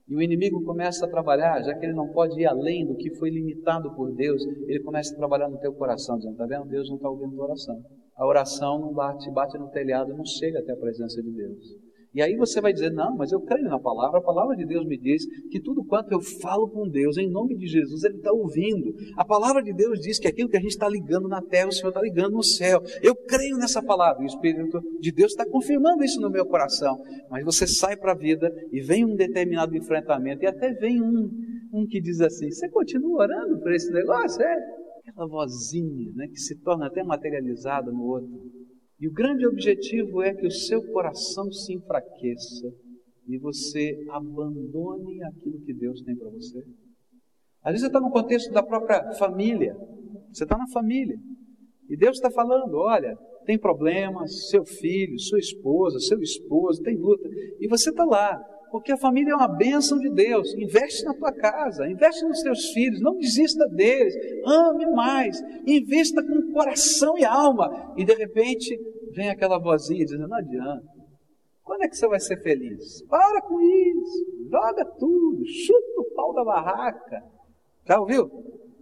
[0.08, 3.13] E o inimigo começa a trabalhar, já que ele não pode ir além do que
[3.15, 6.67] foi limitado por Deus, ele começa a trabalhar no teu coração, dizendo: está vendo?
[6.67, 7.80] Deus não está ouvindo a oração.
[8.15, 11.88] A oração não bate, bate no telhado, não chega até a presença de Deus.
[12.13, 14.85] E aí você vai dizer: Não, mas eu creio na palavra, a palavra de Deus
[14.85, 18.31] me diz que tudo quanto eu falo com Deus, em nome de Jesus, Ele está
[18.31, 18.93] ouvindo.
[19.15, 21.71] A palavra de Deus diz que aquilo que a gente está ligando na terra, o
[21.71, 22.81] Senhor está ligando no céu.
[23.03, 26.97] Eu creio nessa palavra, o Espírito de Deus está confirmando isso no meu coração.
[27.29, 31.29] Mas você sai para a vida e vem um determinado enfrentamento, e até vem um,
[31.71, 34.41] um que diz assim: Você continua orando por esse negócio?
[34.41, 34.55] É
[35.09, 38.58] aquela vozinha né, que se torna até materializada no outro.
[38.99, 42.73] E o grande objetivo é que o seu coração se enfraqueça
[43.27, 46.59] e você abandone aquilo que Deus tem para você.
[47.62, 49.75] Às vezes você está no contexto da própria família,
[50.31, 51.17] você está na família,
[51.89, 57.27] e Deus está falando: olha, tem problemas, seu filho, sua esposa, seu esposo, tem luta,
[57.59, 58.39] e você está lá,
[58.71, 60.53] porque a família é uma bênção de Deus.
[60.55, 64.13] Investe na tua casa, investe nos teus filhos, não desista deles,
[64.45, 67.93] ame mais, investa com coração e alma.
[67.97, 68.79] E de repente
[69.12, 70.99] vem aquela vozinha dizendo: não adianta.
[71.63, 73.03] Quando é que você vai ser feliz?
[73.03, 77.23] Para com isso, joga tudo, chuta o pau da barraca.
[77.88, 78.27] Já ouviu?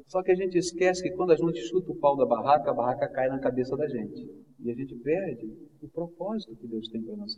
[0.08, 2.74] Só que a gente esquece que quando a gente chuta o pau da barraca, a
[2.74, 4.26] barraca cai na cabeça da gente.
[4.60, 7.38] E a gente perde o propósito que Deus tem para nós.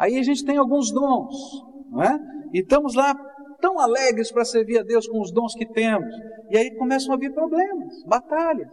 [0.00, 2.18] Aí a gente tem alguns dons, não é?
[2.54, 3.14] E estamos lá
[3.60, 6.10] tão alegres para servir a Deus com os dons que temos.
[6.48, 8.72] E aí começam a vir problemas, batalhas,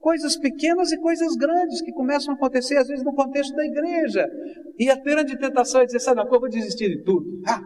[0.00, 4.28] coisas pequenas e coisas grandes que começam a acontecer, às vezes, no contexto da igreja.
[4.76, 7.24] E a grande tentação é dizer, sabe, eu vou desistir de tudo.
[7.46, 7.62] Ah,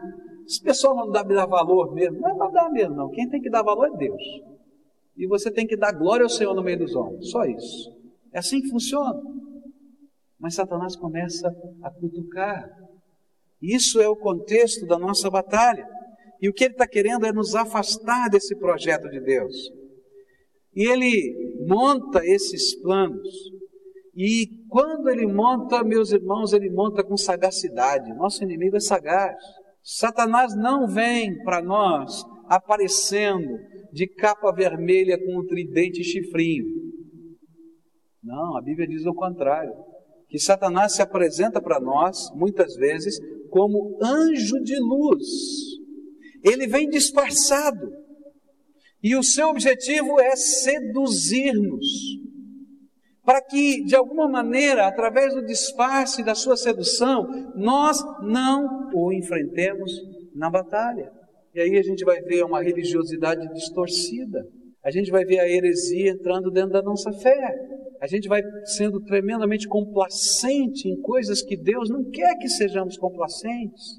[0.47, 2.21] esse pessoal não dá, me dá valor mesmo.
[2.21, 3.09] Não é para dar mesmo, não.
[3.09, 4.23] Quem tem que dar valor é Deus.
[5.17, 7.31] E você tem que dar glória ao Senhor no meio dos homens.
[7.31, 7.99] Só isso.
[8.31, 9.19] É assim que funciona.
[10.39, 11.49] Mas Satanás começa
[11.83, 12.69] a cutucar
[13.61, 15.87] Isso é o contexto da nossa batalha.
[16.41, 19.55] E o que ele está querendo é nos afastar desse projeto de Deus.
[20.75, 23.29] E ele monta esses planos.
[24.17, 28.15] E quando ele monta, meus irmãos, ele monta com sagacidade.
[28.15, 29.37] Nosso inimigo é sagaz.
[29.83, 33.59] Satanás não vem para nós aparecendo
[33.93, 36.67] de capa vermelha com um tridente e chifrinho.
[38.23, 39.73] Não, a Bíblia diz o contrário.
[40.29, 43.19] Que Satanás se apresenta para nós, muitas vezes,
[43.51, 45.27] como anjo de luz.
[46.43, 47.93] Ele vem disfarçado.
[49.03, 51.87] E o seu objetivo é seduzir-nos.
[53.25, 59.93] Para que, de alguma maneira, através do disfarce da sua sedução, nós não o enfrentemos
[60.35, 61.13] na batalha.
[61.55, 64.47] E aí a gente vai ver uma religiosidade distorcida.
[64.83, 67.39] A gente vai ver a heresia entrando dentro da nossa fé.
[68.01, 73.99] A gente vai sendo tremendamente complacente em coisas que Deus não quer que sejamos complacentes,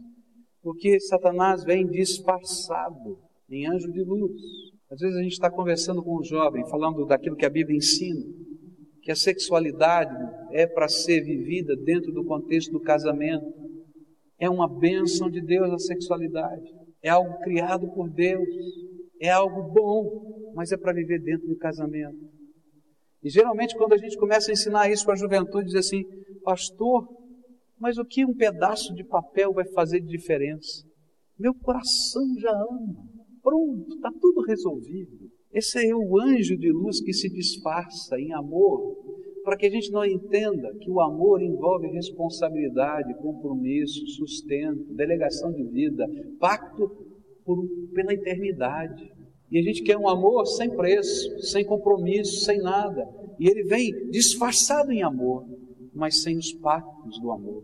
[0.62, 4.42] porque Satanás vem disfarçado em anjo de luz.
[4.90, 8.26] Às vezes a gente está conversando com um jovem, falando daquilo que a Bíblia ensina,
[9.04, 10.16] que a sexualidade
[10.52, 13.46] é para ser vivida dentro do contexto do casamento.
[14.40, 18.48] É uma bênção de Deus a sexualidade é algo criado por Deus,
[19.22, 22.18] é algo bom, mas é para viver dentro do casamento.
[23.24, 26.04] E geralmente, quando a gente começa a ensinar isso para a juventude, diz assim:
[26.44, 27.08] Pastor,
[27.80, 30.84] mas o que um pedaço de papel vai fazer de diferença?
[31.38, 33.08] Meu coração já ama,
[33.44, 35.30] pronto, está tudo resolvido.
[35.54, 38.96] Esse é o anjo de luz que se disfarça em amor,
[39.44, 45.64] para que a gente não entenda que o amor envolve responsabilidade, compromisso, sustento, delegação de
[45.64, 46.08] vida,
[46.40, 47.11] pacto
[47.46, 49.12] por, pela eternidade.
[49.52, 53.08] E a gente quer um amor sem preço, sem compromisso, sem nada.
[53.38, 55.46] E ele vem disfarçado em amor,
[55.94, 57.64] mas sem os pactos do amor.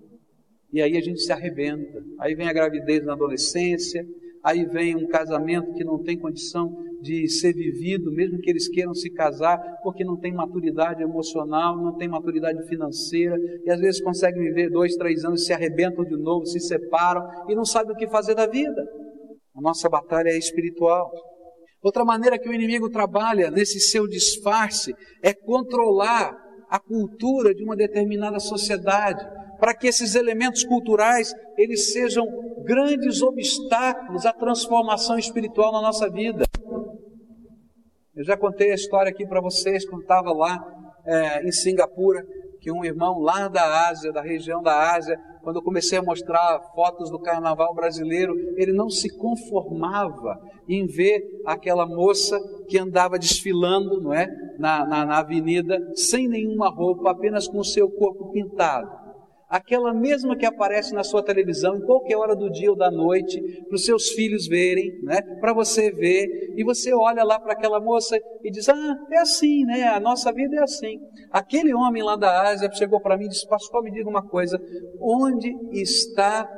[0.71, 2.03] E aí a gente se arrebenta.
[2.19, 4.05] Aí vem a gravidez na adolescência,
[4.43, 8.93] aí vem um casamento que não tem condição de ser vivido, mesmo que eles queiram
[8.93, 14.41] se casar, porque não tem maturidade emocional, não tem maturidade financeira, e às vezes conseguem
[14.41, 18.07] viver dois, três anos, se arrebentam de novo, se separam e não sabem o que
[18.07, 18.83] fazer da vida.
[19.57, 21.11] A nossa batalha é espiritual.
[21.81, 24.93] Outra maneira que o inimigo trabalha nesse seu disfarce
[25.23, 26.31] é controlar
[26.69, 29.25] a cultura de uma determinada sociedade,
[29.59, 32.23] para que esses elementos culturais eles sejam
[32.63, 36.45] grandes obstáculos à transformação espiritual na nossa vida.
[38.15, 40.59] Eu já contei a história aqui para vocês quando estava lá
[41.05, 42.23] é, em Singapura,
[42.59, 46.59] que um irmão lá da Ásia, da região da Ásia, quando eu comecei a mostrar
[46.75, 54.01] fotos do carnaval brasileiro, ele não se conformava em ver aquela moça que andava desfilando,
[54.01, 54.27] não é,
[54.59, 59.06] na, na, na avenida, sem nenhuma roupa, apenas com o seu corpo pintado
[59.47, 63.41] aquela mesma que aparece na sua televisão em qualquer hora do dia ou da noite,
[63.67, 65.21] para os seus filhos verem, né?
[65.39, 69.65] para você ver, e você olha lá para aquela moça e diz: Ah, é assim,
[69.65, 69.83] né?
[69.87, 70.99] A nossa vida é assim.
[71.31, 74.59] Aquele homem lá da Ásia chegou para mim e disse: Pastor, me diga uma coisa,
[74.99, 76.49] onde está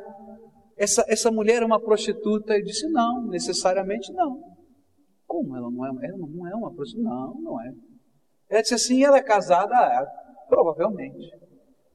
[0.77, 1.61] essa, essa mulher?
[1.61, 2.55] É uma prostituta?
[2.55, 4.39] Eu disse: Não, necessariamente não.
[5.27, 7.07] Como ela não é, ela não é uma prostituta?
[7.07, 7.71] Não, não é.
[8.49, 9.75] Ela disse assim: ela é casada?
[9.75, 10.05] Ah,
[10.47, 11.38] provavelmente.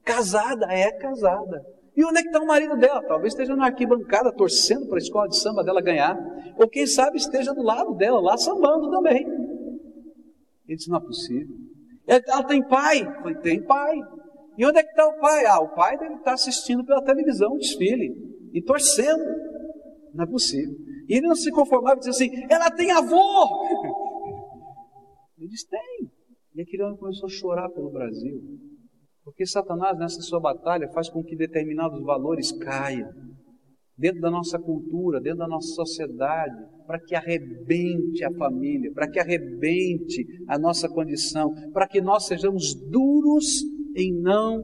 [0.05, 1.65] Casada, é casada.
[1.95, 3.01] E onde é que está o marido dela?
[3.07, 6.15] Talvez esteja na arquibancada torcendo para a escola de samba dela ganhar.
[6.57, 9.25] Ou quem sabe esteja do lado dela, lá sambando também.
[10.67, 11.55] Ele disse: não é possível.
[12.05, 13.01] Ela tem pai?
[13.01, 13.95] Eu falei: tem pai.
[14.57, 15.45] E onde é que está o pai?
[15.45, 18.13] Ah, o pai deve estar assistindo pela televisão o desfile
[18.53, 19.23] e torcendo.
[20.13, 20.75] Não é possível.
[21.07, 23.15] E ele não se conformava e dizia assim: ela tem avô.
[25.37, 26.09] Ele disse: tem.
[26.55, 28.41] E aquele homem começou a chorar pelo Brasil.
[29.25, 33.09] Porque Satanás, nessa sua batalha, faz com que determinados valores caiam
[33.97, 39.19] dentro da nossa cultura, dentro da nossa sociedade, para que arrebente a família, para que
[39.19, 43.63] arrebente a nossa condição, para que nós sejamos duros
[43.95, 44.61] em não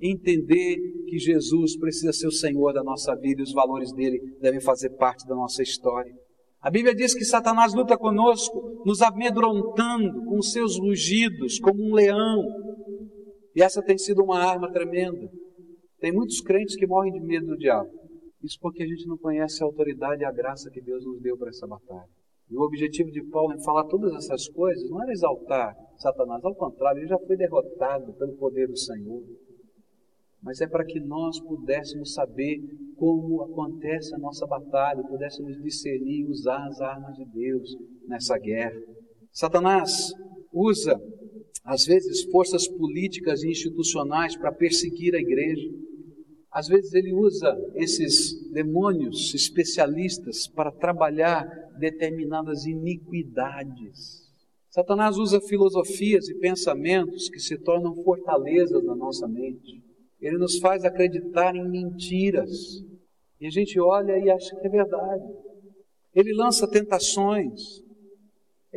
[0.00, 4.60] entender que Jesus precisa ser o Senhor da nossa vida e os valores dele devem
[4.60, 6.14] fazer parte da nossa história.
[6.62, 12.42] A Bíblia diz que Satanás luta conosco, nos amedrontando com seus rugidos, como um leão,
[13.54, 15.30] e essa tem sido uma arma tremenda.
[16.00, 17.90] Tem muitos crentes que morrem de medo do diabo.
[18.42, 21.36] Isso porque a gente não conhece a autoridade e a graça que Deus nos deu
[21.36, 22.08] para essa batalha.
[22.50, 26.54] E o objetivo de Paulo em falar todas essas coisas não era exaltar Satanás, ao
[26.54, 29.22] contrário, ele já foi derrotado pelo poder do Senhor.
[30.40, 32.60] Mas é para que nós pudéssemos saber
[32.96, 38.80] como acontece a nossa batalha, pudéssemos discernir e usar as armas de Deus nessa guerra.
[39.32, 40.12] Satanás
[40.52, 40.96] usa
[41.64, 45.68] às vezes, forças políticas e institucionais para perseguir a igreja.
[46.50, 51.46] Às vezes ele usa esses demônios especialistas para trabalhar
[51.78, 54.28] determinadas iniquidades.
[54.70, 59.82] Satanás usa filosofias e pensamentos que se tornam fortalezas na nossa mente.
[60.20, 62.50] Ele nos faz acreditar em mentiras.
[63.40, 65.24] E a gente olha e acha que é verdade.
[66.14, 67.82] Ele lança tentações,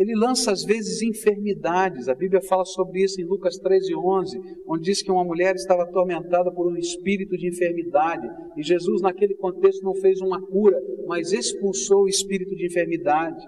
[0.01, 2.09] ele lança às vezes enfermidades.
[2.09, 5.83] A Bíblia fala sobre isso em Lucas 13, 11, onde diz que uma mulher estava
[5.83, 8.27] atormentada por um espírito de enfermidade.
[8.57, 10.75] E Jesus, naquele contexto, não fez uma cura,
[11.05, 13.45] mas expulsou o espírito de enfermidade.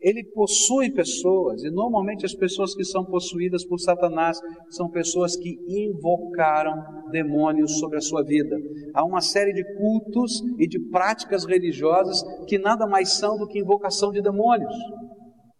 [0.00, 4.38] Ele possui pessoas, e normalmente as pessoas que são possuídas por Satanás
[4.70, 8.56] são pessoas que invocaram demônios sobre a sua vida.
[8.94, 13.58] Há uma série de cultos e de práticas religiosas que nada mais são do que
[13.58, 14.74] invocação de demônios.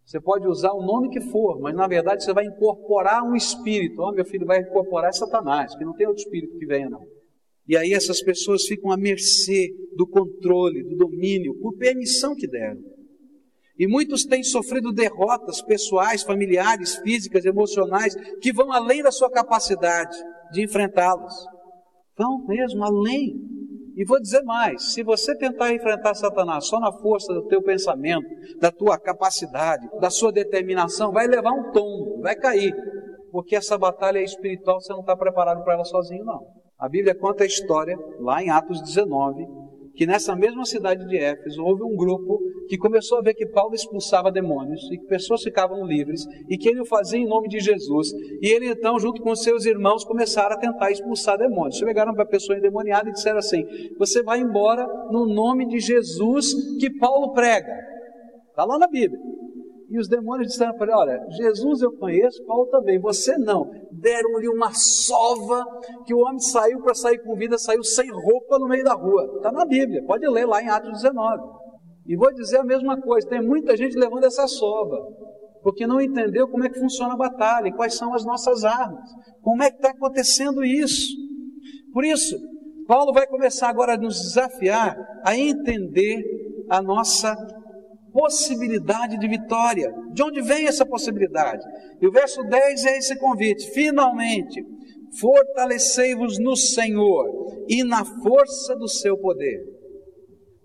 [0.05, 4.01] Você pode usar o nome que for, mas na verdade você vai incorporar um espírito.
[4.01, 7.01] Oh, meu filho vai incorporar Satanás, que não tem outro espírito que venha, não.
[7.67, 12.79] E aí essas pessoas ficam à mercê do controle, do domínio, por permissão que deram.
[13.77, 20.15] E muitos têm sofrido derrotas pessoais, familiares, físicas, emocionais, que vão além da sua capacidade
[20.51, 21.33] de enfrentá-las.
[22.15, 23.54] Vão mesmo além.
[23.95, 28.27] E vou dizer mais: se você tentar enfrentar Satanás só na força do teu pensamento,
[28.59, 32.75] da tua capacidade, da sua determinação, vai levar um tombo, vai cair.
[33.31, 36.45] Porque essa batalha espiritual você não está preparado para ela sozinho, não.
[36.77, 39.47] A Bíblia conta a história, lá em Atos 19,
[39.95, 43.73] que nessa mesma cidade de Éfeso houve um grupo que começou a ver que Paulo
[43.73, 47.59] expulsava demônios e que pessoas ficavam livres e que ele o fazia em nome de
[47.59, 48.11] Jesus.
[48.41, 51.77] E ele então, junto com seus irmãos, começaram a tentar expulsar demônios.
[51.77, 53.63] Chegaram para a pessoa endemoniada e disseram assim:
[53.97, 57.73] Você vai embora no nome de Jesus que Paulo prega.
[58.49, 59.19] Está lá na Bíblia.
[59.89, 63.69] E os demônios disseram para ele: Olha, Jesus eu conheço, Paulo também, você não.
[63.91, 65.63] Deram-lhe uma sova
[66.05, 69.25] que o homem saiu para sair com vida, saiu sem roupa no meio da rua.
[69.37, 71.43] Está na Bíblia, pode ler lá em Atos 19.
[72.07, 74.97] E vou dizer a mesma coisa: tem muita gente levando essa sova,
[75.61, 79.09] porque não entendeu como é que funciona a batalha, quais são as nossas armas,
[79.41, 81.15] como é que está acontecendo isso.
[81.93, 82.35] Por isso,
[82.87, 86.23] Paulo vai começar agora a nos desafiar a entender
[86.69, 87.35] a nossa
[88.15, 89.93] possibilidade de vitória.
[90.13, 91.61] De onde vem essa possibilidade?
[92.01, 94.63] E o verso 10 é esse convite: finalmente,
[95.19, 97.27] fortalecei-vos no Senhor
[97.67, 99.59] e na força do seu poder.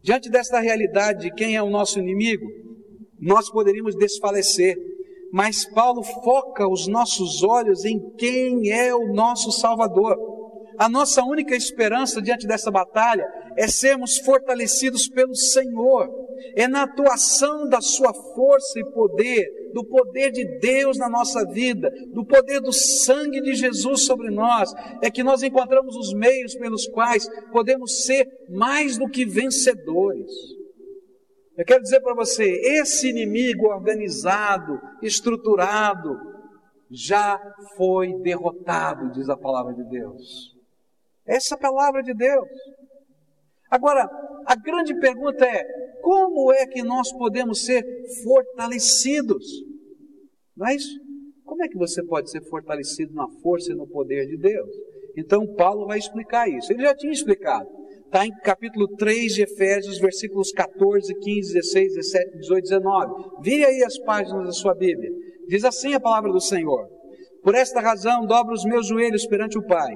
[0.01, 2.47] Diante desta realidade de quem é o nosso inimigo,
[3.19, 4.77] nós poderíamos desfalecer,
[5.33, 10.17] mas Paulo foca os nossos olhos em quem é o nosso Salvador.
[10.79, 13.27] A nossa única esperança diante dessa batalha
[13.61, 16.09] é sermos fortalecidos pelo Senhor,
[16.57, 21.93] é na atuação da Sua força e poder, do poder de Deus na nossa vida,
[22.15, 26.89] do poder do sangue de Jesus sobre nós, é que nós encontramos os meios pelos
[26.89, 30.31] quais podemos ser mais do que vencedores.
[31.55, 32.45] Eu quero dizer para você:
[32.81, 36.17] esse inimigo organizado, estruturado,
[36.91, 37.39] já
[37.77, 40.57] foi derrotado, diz a palavra de Deus.
[41.27, 42.49] Essa é a palavra de Deus.
[43.71, 44.09] Agora,
[44.47, 45.65] a grande pergunta é:
[46.03, 47.85] como é que nós podemos ser
[48.25, 49.45] fortalecidos?
[50.57, 50.99] Não é isso?
[51.45, 54.71] Como é que você pode ser fortalecido na força e no poder de Deus?
[55.17, 56.73] Então, Paulo vai explicar isso.
[56.73, 57.69] Ele já tinha explicado.
[58.05, 63.43] Está em capítulo 3 de Efésios, versículos 14, 15, 16, 17, 18, 19.
[63.43, 65.11] Vire aí as páginas da sua Bíblia.
[65.47, 66.89] Diz assim a palavra do Senhor:
[67.43, 69.95] Por esta razão, dobro os meus joelhos perante o Pai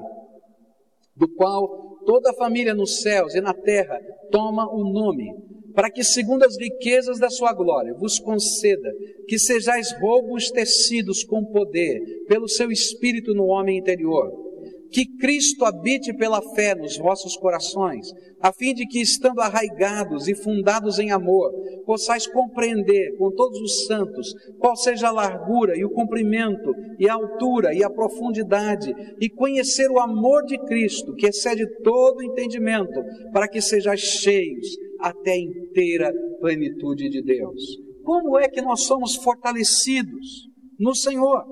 [1.15, 3.99] do qual toda a família nos céus e na terra
[4.31, 5.25] toma o nome,
[5.73, 8.89] para que, segundo as riquezas da sua glória, vos conceda
[9.27, 14.44] que sejais robustecidos com poder pelo seu espírito no homem interior
[14.91, 18.07] que Cristo habite pela fé nos vossos corações,
[18.39, 21.51] a fim de que, estando arraigados e fundados em amor,
[21.85, 27.13] possais compreender com todos os santos qual seja a largura e o comprimento, e a
[27.13, 33.47] altura e a profundidade, e conhecer o amor de Cristo, que excede todo entendimento, para
[33.47, 37.61] que sejais cheios até a inteira plenitude de Deus.
[38.03, 40.47] Como é que nós somos fortalecidos
[40.79, 41.43] no Senhor?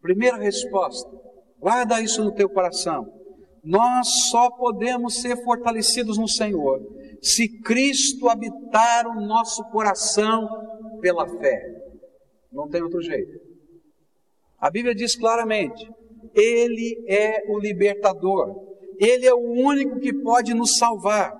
[0.00, 1.19] Primeira resposta
[1.60, 3.06] Guarda isso no teu coração.
[3.62, 6.80] Nós só podemos ser fortalecidos no Senhor
[7.20, 10.48] se Cristo habitar o nosso coração
[11.00, 11.60] pela fé.
[12.50, 13.38] Não tem outro jeito.
[14.58, 15.86] A Bíblia diz claramente:
[16.34, 18.54] Ele é o libertador,
[18.98, 21.38] Ele é o único que pode nos salvar.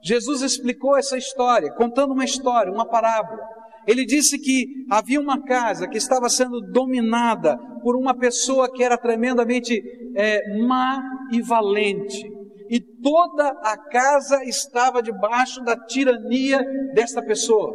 [0.00, 3.57] Jesus explicou essa história, contando uma história, uma parábola.
[3.88, 8.98] Ele disse que havia uma casa que estava sendo dominada por uma pessoa que era
[8.98, 9.82] tremendamente
[10.14, 12.30] é, má e valente.
[12.70, 16.62] e toda a casa estava debaixo da tirania
[16.92, 17.74] desta pessoa.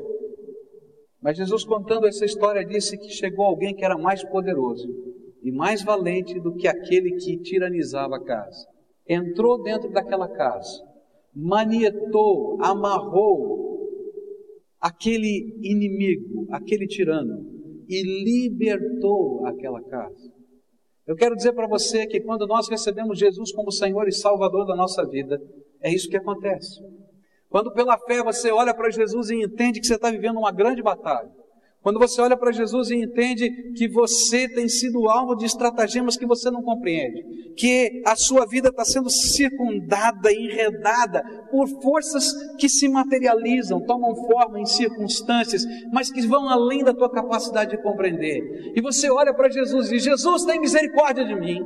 [1.19, 4.87] Mas Jesus, contando essa história, disse que chegou alguém que era mais poderoso
[5.41, 8.67] e mais valente do que aquele que tiranizava a casa.
[9.09, 10.79] Entrou dentro daquela casa,
[11.33, 13.72] manietou, amarrou
[14.83, 17.39] aquele inimigo, aquele tirano,
[17.87, 20.29] e libertou aquela casa.
[21.07, 24.75] Eu quero dizer para você que quando nós recebemos Jesus como Senhor e Salvador da
[24.75, 25.41] nossa vida,
[25.81, 26.81] é isso que acontece.
[27.49, 30.81] Quando pela fé você olha para Jesus e entende que você está vivendo uma grande
[30.81, 31.31] batalha,
[31.83, 36.25] quando você olha para Jesus e entende que você tem sido alvo de estratagemas que
[36.25, 41.21] você não compreende, que a sua vida está sendo circundada, enredada
[41.51, 47.11] por forças que se materializam, tomam forma em circunstâncias, mas que vão além da tua
[47.11, 48.71] capacidade de compreender.
[48.73, 51.59] E você olha para Jesus e diz: Jesus, tem misericórdia de mim.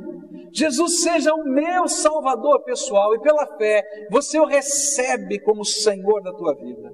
[0.52, 6.32] Jesus seja o meu salvador pessoal e pela fé você o recebe como Senhor da
[6.32, 6.92] tua vida.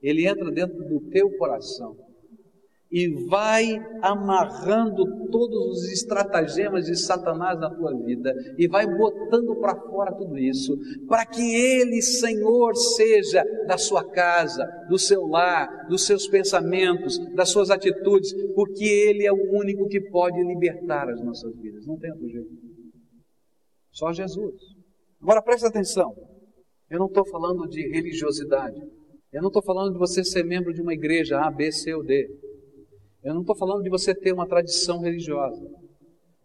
[0.00, 1.96] Ele entra dentro do teu coração
[2.90, 9.76] e vai amarrando todos os estratagemas de Satanás na tua vida e vai botando para
[9.76, 10.76] fora tudo isso,
[11.06, 17.50] para que Ele, Senhor, seja da sua casa, do seu lar, dos seus pensamentos, das
[17.50, 21.86] suas atitudes, porque Ele é o único que pode libertar as nossas vidas.
[21.86, 22.48] Não tem outro jeito.
[23.92, 24.54] Só Jesus.
[25.20, 26.14] Agora presta atenção.
[26.88, 28.80] Eu não estou falando de religiosidade.
[29.30, 32.02] Eu não estou falando de você ser membro de uma igreja A, B, C ou
[32.02, 32.26] D.
[33.28, 35.62] Eu não estou falando de você ter uma tradição religiosa.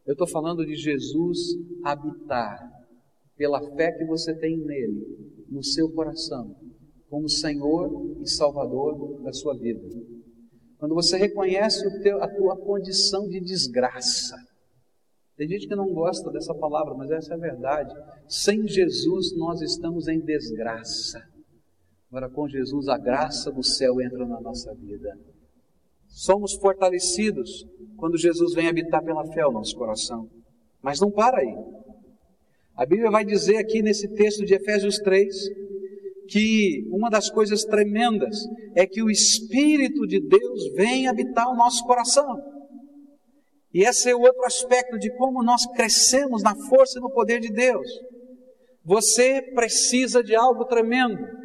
[0.06, 1.40] Eu estou falando de Jesus
[1.82, 2.60] habitar,
[3.38, 6.54] pela fé que você tem nele, no seu coração,
[7.10, 9.82] como Senhor e Salvador da sua vida.
[10.78, 14.36] Quando você reconhece teu, a tua condição de desgraça.
[15.38, 17.96] Tem gente que não gosta dessa palavra, mas essa é a verdade.
[18.28, 21.24] Sem Jesus nós estamos em desgraça.
[22.10, 25.18] Agora, com Jesus, a graça do céu entra na nossa vida.
[26.14, 27.66] Somos fortalecidos
[27.98, 30.30] quando Jesus vem habitar pela fé o nosso coração.
[30.80, 31.56] Mas não para aí.
[32.76, 35.36] A Bíblia vai dizer aqui nesse texto de Efésios 3
[36.30, 38.38] que uma das coisas tremendas
[38.76, 42.40] é que o Espírito de Deus vem habitar o nosso coração.
[43.74, 47.40] E esse é o outro aspecto de como nós crescemos na força e no poder
[47.40, 47.88] de Deus.
[48.86, 51.43] Você precisa de algo tremendo.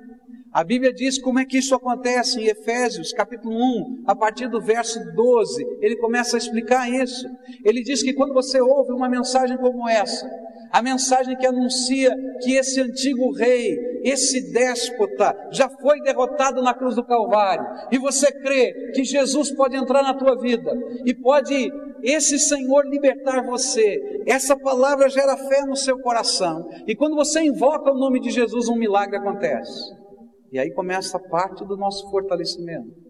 [0.51, 4.61] A Bíblia diz como é que isso acontece em Efésios, capítulo 1, a partir do
[4.61, 5.79] verso 12.
[5.83, 7.29] Ele começa a explicar isso.
[7.63, 10.27] Ele diz que quando você ouve uma mensagem como essa,
[10.73, 16.95] a mensagem que anuncia que esse antigo rei, esse déspota, já foi derrotado na cruz
[16.95, 20.73] do Calvário, e você crê que Jesus pode entrar na tua vida
[21.05, 21.71] e pode
[22.03, 24.23] esse Senhor libertar você.
[24.27, 28.69] Essa palavra gera fé no seu coração, e quando você invoca o nome de Jesus,
[28.69, 30.08] um milagre acontece.
[30.51, 33.09] E aí começa parte do nosso fortalecimento.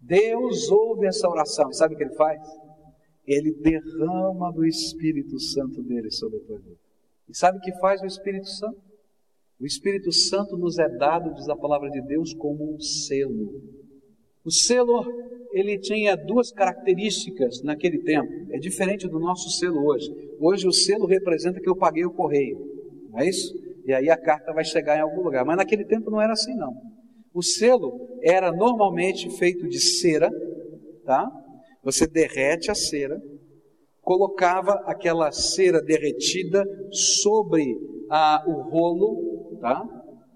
[0.00, 2.40] Deus ouve essa oração, sabe o que ele faz?
[3.26, 6.78] Ele derrama do Espírito Santo dele sobre a tua vida.
[7.28, 8.78] E sabe o que faz o Espírito Santo?
[9.58, 13.62] O Espírito Santo nos é dado, diz a palavra de Deus, como um selo.
[14.44, 15.06] O selo,
[15.52, 18.30] ele tinha duas características naquele tempo.
[18.50, 20.12] É diferente do nosso selo hoje.
[20.38, 22.58] Hoje o selo representa que eu paguei o correio.
[23.10, 23.54] Não é isso?
[23.84, 25.44] E aí a carta vai chegar em algum lugar.
[25.44, 26.72] Mas naquele tempo não era assim, não.
[27.32, 30.30] O selo era normalmente feito de cera,
[31.04, 31.30] tá?
[31.82, 33.20] Você derrete a cera,
[34.00, 37.76] colocava aquela cera derretida sobre
[38.10, 39.84] a, o rolo, tá?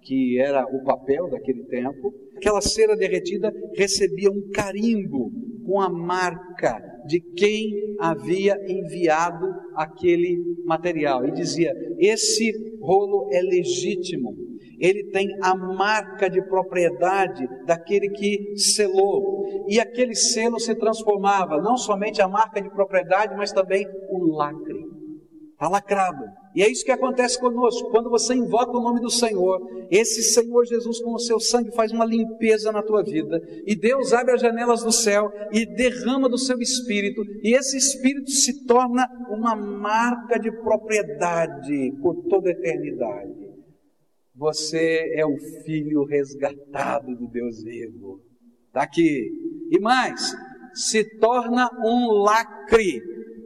[0.02, 2.12] Que era o papel daquele tempo.
[2.36, 5.30] Aquela cera derretida recebia um carimbo
[5.64, 11.26] com a marca de quem havia enviado aquele material.
[11.26, 14.36] E dizia: esse rolo é legítimo,
[14.78, 19.44] ele tem a marca de propriedade daquele que selou.
[19.68, 24.84] E aquele selo se transformava não somente a marca de propriedade, mas também o lacre.
[25.52, 26.24] Está lacrado.
[26.58, 27.88] E é isso que acontece conosco.
[27.88, 29.60] Quando você invoca o nome do Senhor,
[29.92, 33.40] esse Senhor Jesus, com o seu sangue, faz uma limpeza na tua vida.
[33.64, 37.22] E Deus abre as janelas do céu e derrama do seu espírito.
[37.44, 43.52] E esse espírito se torna uma marca de propriedade por toda a eternidade.
[44.34, 48.20] Você é o filho resgatado do Deus vivo.
[48.66, 49.30] Está aqui.
[49.70, 50.34] E mais,
[50.74, 53.00] se torna um lacre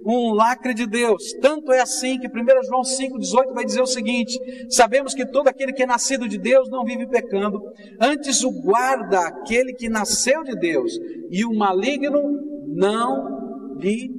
[0.05, 1.33] um lacre de Deus.
[1.41, 2.31] Tanto é assim que 1
[2.65, 4.39] João 5,18 vai dizer o seguinte:
[4.71, 7.61] Sabemos que todo aquele que é nascido de Deus não vive pecando,
[8.01, 10.93] antes o guarda aquele que nasceu de Deus,
[11.31, 12.23] e o maligno
[12.69, 14.11] não lhe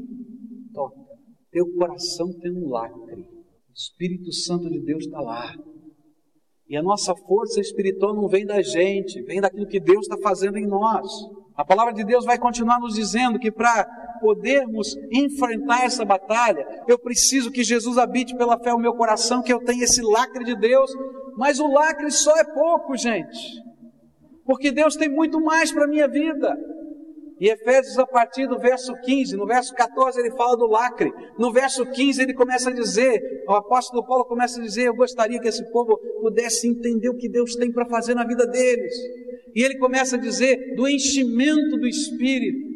[0.74, 1.02] toca.
[1.52, 3.22] Teu coração tem um lacre.
[3.22, 5.54] O Espírito Santo de Deus está lá.
[6.68, 10.58] E a nossa força espiritual não vem da gente, vem daquilo que Deus está fazendo
[10.58, 11.08] em nós.
[11.56, 13.86] A palavra de Deus vai continuar nos dizendo que para
[14.20, 19.54] podermos enfrentar essa batalha, eu preciso que Jesus habite pela fé o meu coração, que
[19.54, 20.92] eu tenha esse lacre de Deus.
[21.38, 23.62] Mas o lacre só é pouco, gente.
[24.46, 26.58] Porque Deus tem muito mais para a minha vida.
[27.40, 31.52] E Efésios, a partir do verso 15, no verso 14 ele fala do lacre, no
[31.52, 35.48] verso 15 ele começa a dizer, o apóstolo Paulo começa a dizer: Eu gostaria que
[35.48, 38.94] esse povo pudesse entender o que Deus tem para fazer na vida deles.
[39.56, 42.74] E ele começa a dizer do enchimento do Espírito.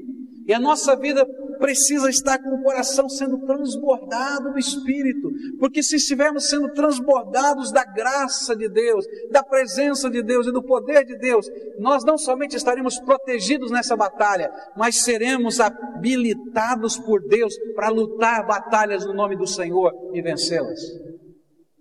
[0.48, 1.26] E a nossa vida
[1.58, 7.84] precisa estar com o coração sendo transbordado do Espírito, porque se estivermos sendo transbordados da
[7.84, 11.48] graça de Deus, da presença de Deus e do poder de Deus,
[11.80, 19.06] nós não somente estaremos protegidos nessa batalha, mas seremos habilitados por Deus para lutar batalhas
[19.06, 20.80] no nome do Senhor e vencê-las,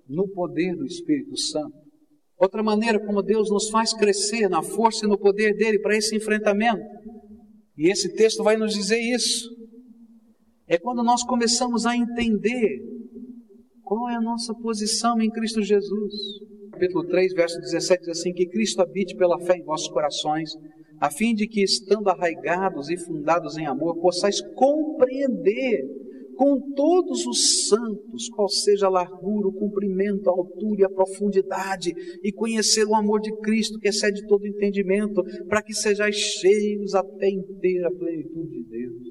[0.09, 1.86] no poder do Espírito Santo.
[2.39, 6.15] Outra maneira como Deus nos faz crescer na força e no poder dele para esse
[6.15, 6.83] enfrentamento.
[7.77, 9.49] E esse texto vai nos dizer isso.
[10.69, 12.83] É quando nós começamos a entender
[13.83, 16.13] qual é a nossa posição em Cristo Jesus.
[16.73, 20.51] Capítulo 3, verso 17 diz assim: Que Cristo habite pela fé em vossos corações,
[21.01, 25.85] a fim de que, estando arraigados e fundados em amor, possais compreender
[26.37, 31.93] com todos os santos, qual seja a largura, o comprimento, a altura e a profundidade,
[32.23, 37.29] e conhecer o amor de Cristo que excede todo entendimento, para que sejais cheios até
[37.29, 39.03] inteira a plenitude de Deus.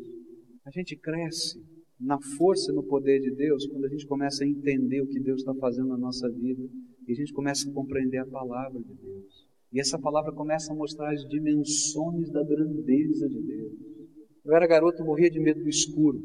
[0.65, 1.59] A gente cresce
[1.99, 5.19] na força e no poder de Deus quando a gente começa a entender o que
[5.19, 6.63] Deus está fazendo na nossa vida
[7.07, 9.45] e a gente começa a compreender a palavra de Deus.
[9.71, 13.73] E essa palavra começa a mostrar as dimensões da grandeza de Deus.
[14.43, 16.21] Eu era garoto, morria de medo do escuro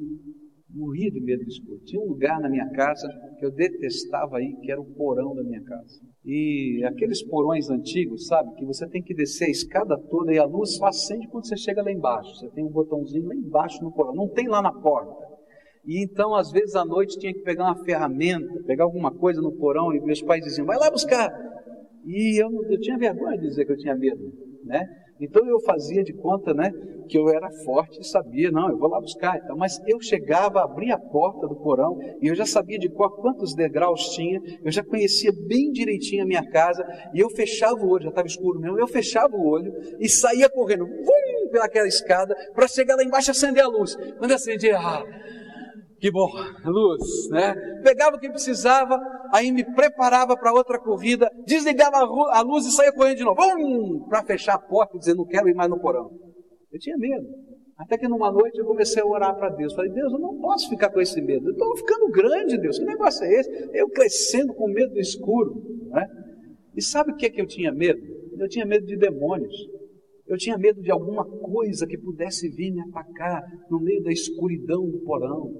[0.75, 1.81] morria de medo do escuro.
[1.85, 3.09] Tinha um lugar na minha casa
[3.39, 6.01] que eu detestava aí, que era o porão da minha casa.
[6.25, 10.45] E aqueles porões antigos, sabe, que você tem que descer a escada toda e a
[10.45, 12.35] luz só acende quando você chega lá embaixo.
[12.37, 15.31] Você tem um botãozinho lá embaixo no porão, não tem lá na porta.
[15.87, 19.53] E então, às vezes à noite, tinha que pegar uma ferramenta, pegar alguma coisa no
[19.53, 21.31] porão, e meus pais diziam: vai lá buscar.
[22.05, 24.33] E eu, eu tinha vergonha de dizer que eu tinha medo,
[24.65, 24.87] né?
[25.21, 26.73] Então eu fazia de conta, né,
[27.09, 29.37] que eu era forte e sabia, não, eu vou lá buscar.
[29.37, 33.55] Então, mas eu chegava, abria a porta do porão e eu já sabia de quantos
[33.55, 38.05] degraus tinha, eu já conhecia bem direitinho a minha casa e eu fechava o olho,
[38.05, 42.69] já estava escuro mesmo, eu fechava o olho e saía correndo, vum, pelaquela escada para
[42.69, 43.97] chegar lá embaixo e acender a luz.
[44.19, 45.05] Quando eu acendia, ah,
[46.01, 46.29] que bom,
[46.65, 47.55] luz, né?
[47.85, 48.99] Pegava o que precisava,
[49.33, 54.25] aí me preparava para outra corrida, desligava a luz e saía correndo de novo, para
[54.25, 56.11] fechar a porta e dizer, não quero ir mais no porão.
[56.73, 57.27] Eu tinha medo.
[57.77, 59.75] Até que numa noite eu comecei a orar para Deus.
[59.75, 61.49] Falei, Deus, eu não posso ficar com esse medo.
[61.49, 62.79] Eu estou ficando grande, Deus.
[62.79, 63.71] Que negócio é esse?
[63.73, 65.55] Eu crescendo com medo do escuro.
[65.89, 66.07] Né?
[66.77, 68.01] E sabe o que, é que eu tinha medo?
[68.39, 69.55] Eu tinha medo de demônios.
[70.27, 74.87] Eu tinha medo de alguma coisa que pudesse vir me atacar no meio da escuridão
[74.89, 75.51] do porão.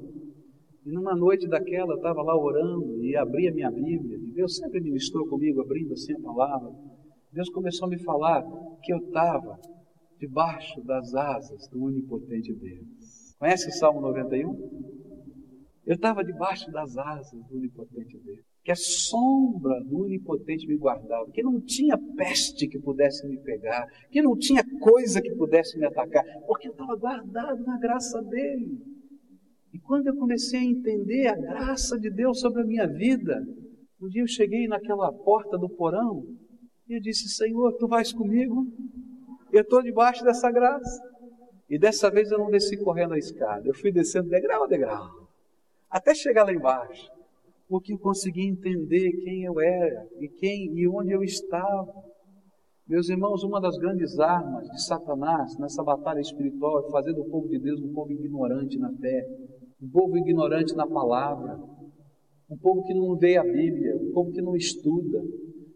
[0.85, 4.17] E numa noite daquela, eu estava lá orando e abri a minha Bíblia.
[4.17, 6.73] E Deus sempre ministrou comigo, abrindo assim a palavra.
[7.33, 8.43] Deus começou a me falar
[8.83, 9.59] que eu estava
[10.19, 13.35] debaixo das asas do onipotente Deus.
[13.39, 15.01] Conhece o Salmo 91?
[15.87, 18.41] Eu estava debaixo das asas do onipotente Deus.
[18.63, 23.87] Que a sombra do onipotente me guardava, que não tinha peste que pudesse me pegar,
[24.11, 29.00] que não tinha coisa que pudesse me atacar, porque eu estava guardado na graça dele.
[29.73, 33.47] E quando eu comecei a entender a graça de Deus sobre a minha vida,
[34.01, 36.27] um dia eu cheguei naquela porta do porão
[36.89, 38.67] e eu disse: Senhor, tu vais comigo?
[39.53, 41.11] Eu estou debaixo dessa graça.
[41.69, 45.09] E dessa vez eu não desci correndo a escada, eu fui descendo degrau a degrau,
[45.89, 47.09] até chegar lá embaixo,
[47.69, 51.87] porque eu consegui entender quem eu era e quem e onde eu estava.
[52.89, 57.49] Meus irmãos, uma das grandes armas de Satanás nessa batalha espiritual é fazer do povo
[57.49, 59.25] de Deus um povo ignorante na fé
[59.83, 61.59] um povo ignorante na palavra,
[62.51, 65.23] um povo que não lê a Bíblia, um povo que não estuda.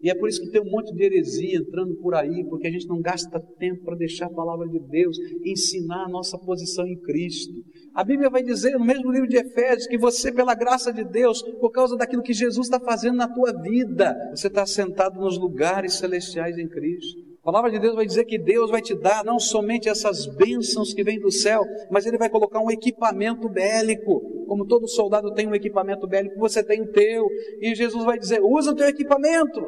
[0.03, 2.71] E é por isso que tem um monte de heresia entrando por aí, porque a
[2.71, 7.01] gente não gasta tempo para deixar a palavra de Deus ensinar a nossa posição em
[7.01, 7.55] Cristo.
[7.95, 11.41] A Bíblia vai dizer no mesmo livro de Efésios que você, pela graça de Deus,
[11.59, 15.95] por causa daquilo que Jesus está fazendo na tua vida, você está sentado nos lugares
[15.95, 17.34] celestiais em Cristo.
[17.45, 20.95] A palavra de Deus vai dizer que Deus vai te dar não somente essas bênçãos
[20.95, 24.47] que vêm do céu, mas Ele vai colocar um equipamento bélico.
[24.49, 27.27] Como todo soldado tem um equipamento bélico, você tem o teu.
[27.61, 29.61] E Jesus vai dizer: usa o teu equipamento,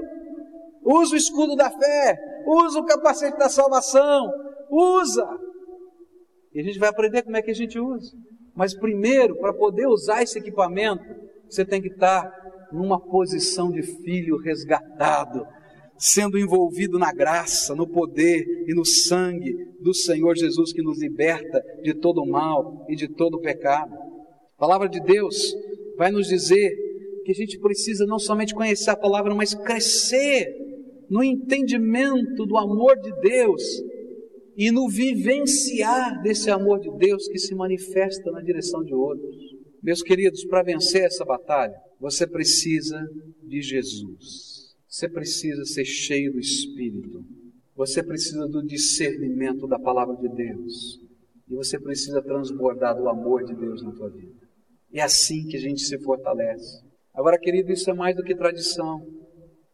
[0.82, 4.26] usa o escudo da fé, usa o capacete da salvação,
[4.70, 5.28] usa.
[6.54, 8.10] E a gente vai aprender como é que a gente usa.
[8.54, 11.04] Mas primeiro, para poder usar esse equipamento,
[11.46, 12.26] você tem que estar
[12.72, 15.46] numa posição de filho resgatado
[15.98, 21.62] sendo envolvido na graça, no poder e no sangue do Senhor Jesus que nos liberta
[21.82, 23.94] de todo o mal e de todo o pecado.
[23.94, 25.54] A palavra de Deus
[25.96, 26.70] vai nos dizer
[27.24, 30.46] que a gente precisa não somente conhecer a palavra, mas crescer
[31.08, 33.62] no entendimento do amor de Deus
[34.56, 39.36] e no vivenciar desse amor de Deus que se manifesta na direção de outros.
[39.82, 42.98] Meus queridos, para vencer essa batalha, você precisa
[43.42, 44.55] de Jesus.
[44.96, 47.22] Você precisa ser cheio do Espírito.
[47.76, 50.98] Você precisa do discernimento da palavra de Deus.
[51.50, 54.40] E você precisa transbordar do amor de Deus na tua vida.
[54.90, 56.82] É assim que a gente se fortalece.
[57.12, 59.06] Agora, querido, isso é mais do que tradição.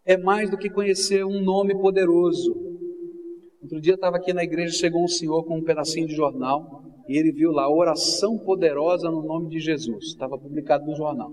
[0.04, 2.52] É mais do que conhecer um nome poderoso.
[3.62, 7.16] Outro dia estava aqui na igreja, chegou um senhor com um pedacinho de jornal e
[7.16, 10.06] ele viu lá oração poderosa no nome de Jesus.
[10.06, 11.32] Estava publicado no jornal.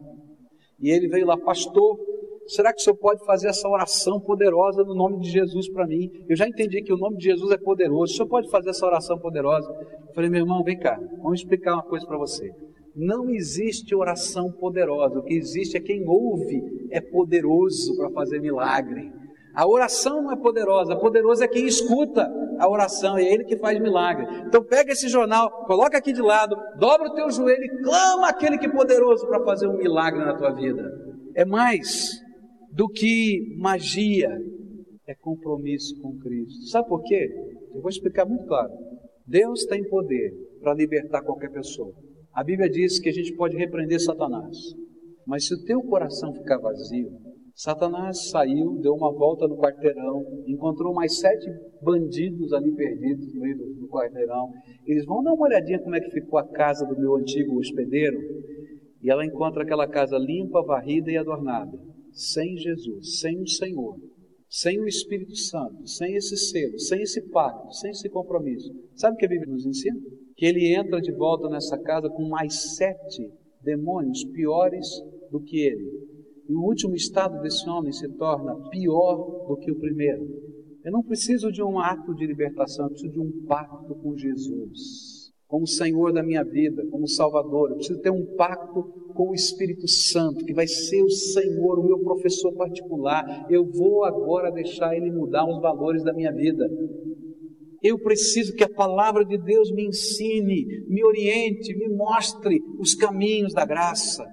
[0.79, 1.97] E ele veio lá, pastor,
[2.49, 6.09] será que o senhor pode fazer essa oração poderosa no nome de Jesus para mim?
[6.27, 8.13] Eu já entendi que o nome de Jesus é poderoso.
[8.13, 9.69] O senhor pode fazer essa oração poderosa?
[10.07, 12.49] Eu falei, meu irmão, vem cá, vamos explicar uma coisa para você.
[12.95, 15.19] Não existe oração poderosa.
[15.19, 19.11] O que existe é quem ouve é poderoso para fazer milagre.
[19.53, 22.29] A oração não é poderosa, poderoso é quem escuta
[22.59, 24.25] a oração, é ele que faz milagre.
[24.45, 28.57] Então pega esse jornal, coloca aqui de lado, dobra o teu joelho e clama aquele
[28.57, 30.83] que é poderoso para fazer um milagre na tua vida.
[31.35, 32.21] É mais
[32.71, 34.29] do que magia,
[35.07, 36.67] é compromisso com Cristo.
[36.67, 37.29] Sabe por quê?
[37.73, 38.71] Eu vou explicar muito claro.
[39.25, 41.93] Deus tem poder para libertar qualquer pessoa.
[42.33, 44.55] A Bíblia diz que a gente pode repreender Satanás,
[45.25, 47.11] mas se o teu coração ficar vazio,
[47.59, 51.45] Satanás saiu, deu uma volta no quarteirão, encontrou mais sete
[51.81, 54.49] bandidos ali perdidos no meio do, quarteirão.
[54.85, 58.17] Eles vão dar uma olhadinha como é que ficou a casa do meu antigo hospedeiro.
[59.01, 61.77] E ela encontra aquela casa limpa, varrida e adornada,
[62.11, 63.97] sem Jesus, sem o Senhor,
[64.49, 68.73] sem o Espírito Santo, sem esse selo, sem esse pacto, sem esse compromisso.
[68.95, 69.99] Sabe o que a Bíblia nos ensina?
[70.35, 73.31] Que ele entra de volta nessa casa com mais sete
[73.61, 74.87] demônios piores
[75.31, 76.09] do que ele.
[76.47, 80.25] E o último estado desse homem se torna pior do que o primeiro.
[80.83, 85.18] Eu não preciso de um ato de libertação, eu preciso de um pacto com Jesus.
[85.49, 87.71] Como Senhor da minha vida, como Salvador.
[87.71, 88.83] Eu preciso ter um pacto
[89.15, 93.47] com o Espírito Santo, que vai ser o Senhor, o meu professor particular.
[93.49, 96.69] Eu vou agora deixar Ele mudar os valores da minha vida.
[97.81, 103.51] Eu preciso que a palavra de Deus me ensine, me oriente, me mostre os caminhos
[103.51, 104.23] da graça.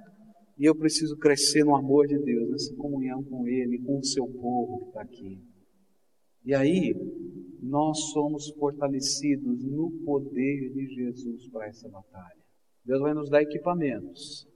[0.59, 4.27] E eu preciso crescer no amor de Deus, nessa comunhão com Ele, com o seu
[4.27, 5.39] povo que está aqui.
[6.45, 6.95] E aí,
[7.63, 12.37] nós somos fortalecidos no poder de Jesus para essa batalha.
[12.85, 14.47] Deus vai nos dar equipamentos,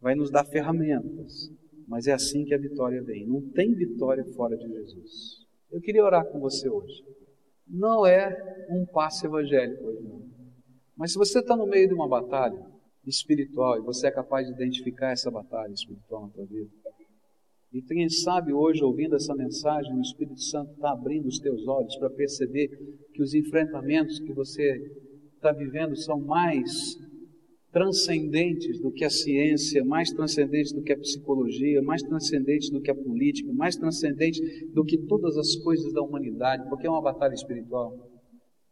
[0.00, 1.52] vai nos dar ferramentas,
[1.86, 3.26] mas é assim que a vitória vem.
[3.26, 5.46] Não tem vitória fora de Jesus.
[5.70, 7.04] Eu queria orar com você hoje.
[7.66, 10.26] Não é um passe evangélico hoje, não.
[10.96, 12.66] Mas se você está no meio de uma batalha,
[13.08, 16.70] espiritual e você é capaz de identificar essa batalha espiritual na tua vida.
[17.72, 21.94] E quem sabe hoje, ouvindo essa mensagem, o Espírito Santo está abrindo os teus olhos
[21.96, 22.68] para perceber
[23.12, 24.78] que os enfrentamentos que você
[25.34, 26.96] está vivendo são mais
[27.70, 32.90] transcendentes do que a ciência, mais transcendentes do que a psicologia, mais transcendentes do que
[32.90, 34.40] a política, mais transcendentes
[34.72, 37.94] do que todas as coisas da humanidade, porque é uma batalha espiritual.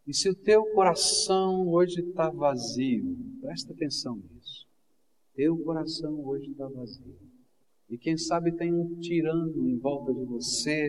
[0.07, 4.67] E se o teu coração hoje está vazio, presta atenção nisso.
[5.35, 7.36] Teu coração hoje está vazio.
[7.89, 10.89] E quem sabe tem um tirano em volta de você,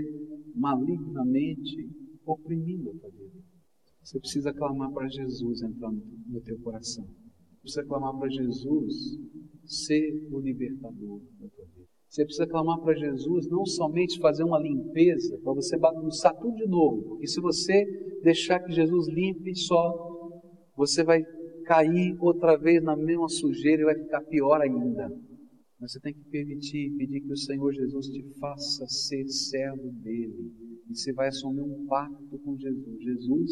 [0.55, 1.89] malignamente,
[2.25, 3.37] oprimindo a tua vida.
[4.01, 7.05] Você precisa clamar para Jesus entrar no teu coração.
[7.05, 9.17] Você precisa clamar para Jesus
[9.65, 11.87] ser o libertador da tua vida.
[12.09, 16.65] Você precisa clamar para Jesus, não somente fazer uma limpeza, para você bagunçar tudo de
[16.65, 17.03] novo.
[17.09, 17.85] Porque se você
[18.23, 19.93] deixar que Jesus limpe só,
[20.75, 21.21] você vai
[21.65, 25.11] cair outra vez na mesma sujeira e vai ficar pior ainda.
[25.79, 30.51] Mas você tem que permitir, pedir que o Senhor Jesus te faça ser servo dele.
[30.89, 33.03] E você vai assumir um pacto com Jesus.
[33.03, 33.51] Jesus,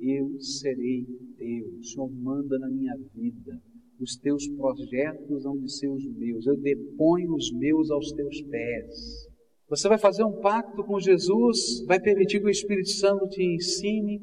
[0.00, 1.06] eu serei
[1.36, 1.78] teu.
[1.78, 3.60] O Senhor manda na minha vida
[4.02, 9.28] os teus projetos hão de ser os meus, eu deponho os meus aos teus pés.
[9.68, 14.20] Você vai fazer um pacto com Jesus, vai permitir que o Espírito Santo te ensine,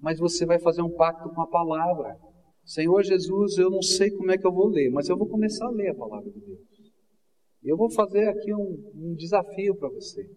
[0.00, 2.16] mas você vai fazer um pacto com a palavra.
[2.64, 5.66] Senhor Jesus, eu não sei como é que eu vou ler, mas eu vou começar
[5.66, 6.60] a ler a palavra de Deus.
[7.64, 10.28] Eu vou fazer aqui um, um desafio para você.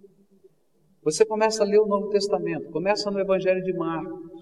[1.03, 4.35] Você começa a ler o Novo Testamento, começa no Evangelho de Marcos,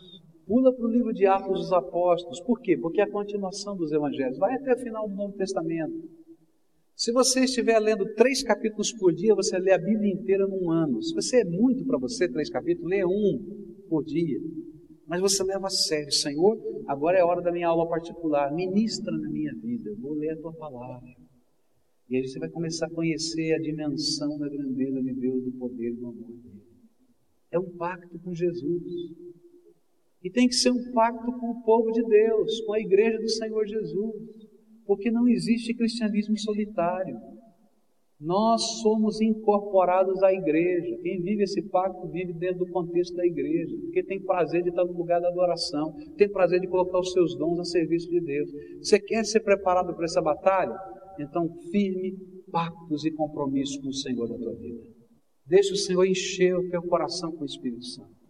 [0.46, 2.42] Pula para o livro de Atos dos Apóstolos.
[2.42, 2.78] Por quê?
[2.78, 4.38] Porque é a continuação dos evangelhos.
[4.38, 5.94] Vai até o final do Novo Testamento.
[6.96, 11.02] Se você estiver lendo três capítulos por dia, você lê a Bíblia inteira num ano.
[11.02, 13.40] Se você é muito para você, três capítulos, lê um
[13.90, 14.40] por dia.
[15.08, 16.58] Mas você leva a sério, Senhor,
[16.88, 20.38] agora é hora da minha aula particular, ministra na minha vida, eu vou ler a
[20.38, 21.10] tua palavra.
[22.10, 25.92] E aí você vai começar a conhecer a dimensão da grandeza de Deus, do poder
[25.92, 26.62] e do amor dele.
[27.52, 28.84] É um pacto com Jesus.
[30.24, 33.30] E tem que ser um pacto com o povo de Deus, com a igreja do
[33.30, 34.16] Senhor Jesus.
[34.86, 37.18] Porque não existe cristianismo solitário.
[38.20, 40.98] Nós somos incorporados à igreja.
[41.02, 44.86] Quem vive esse pacto vive dentro do contexto da igreja, porque tem prazer de estar
[44.86, 48.50] no lugar da adoração, tem prazer de colocar os seus dons a serviço de Deus.
[48.82, 50.74] Você quer ser preparado para essa batalha?
[51.20, 52.18] Então, firme
[52.52, 54.84] pactos e compromissos com o Senhor da tua vida.
[55.46, 58.24] Deixa o Senhor encher o teu coração com o Espírito Santo.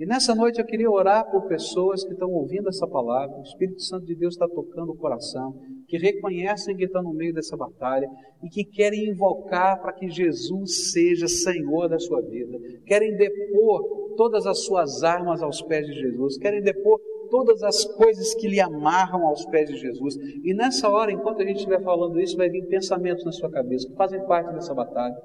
[0.00, 3.82] E nessa noite eu queria orar por pessoas que estão ouvindo essa palavra, o Espírito
[3.82, 5.54] Santo de Deus está tocando o coração,
[5.86, 8.08] que reconhecem que estão no meio dessa batalha
[8.42, 14.46] e que querem invocar para que Jesus seja Senhor da sua vida, querem depor todas
[14.46, 16.98] as suas armas aos pés de Jesus, querem depor
[17.30, 20.16] todas as coisas que lhe amarram aos pés de Jesus.
[20.44, 23.88] E nessa hora, enquanto a gente estiver falando isso, vai vir pensamentos na sua cabeça
[23.88, 25.16] que fazem parte dessa batalha.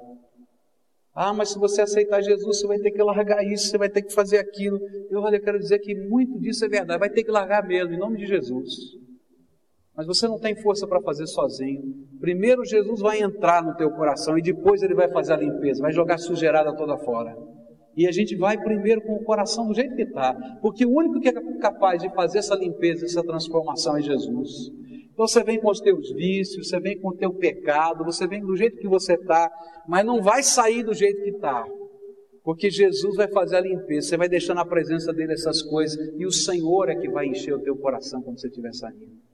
[1.13, 4.01] Ah, mas se você aceitar Jesus, você vai ter que largar isso, você vai ter
[4.01, 4.77] que fazer aquilo.
[5.09, 7.97] Eu, olha, quero dizer que muito disso é verdade, vai ter que largar mesmo, em
[7.97, 8.69] nome de Jesus.
[9.95, 11.81] Mas você não tem força para fazer sozinho.
[12.19, 15.93] Primeiro Jesus vai entrar no teu coração e depois ele vai fazer a limpeza, vai
[15.93, 17.33] jogar sujeirada toda fora.
[17.95, 21.19] E a gente vai primeiro com o coração do jeito que está, porque o único
[21.19, 24.69] que é capaz de fazer essa limpeza, essa transformação é Jesus.
[25.13, 28.41] Então você vem com os teus vícios, você vem com o teu pecado, você vem
[28.41, 29.49] do jeito que você está,
[29.87, 31.65] mas não vai sair do jeito que está.
[32.43, 36.25] Porque Jesus vai fazer a limpeza, você vai deixar na presença dele essas coisas, e
[36.25, 39.25] o Senhor é que vai encher o teu coração quando você estiver saindo.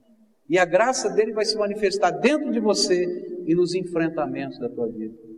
[0.48, 3.04] E a graça dele vai se manifestar dentro de você
[3.44, 5.31] e nos enfrentamentos da tua vida.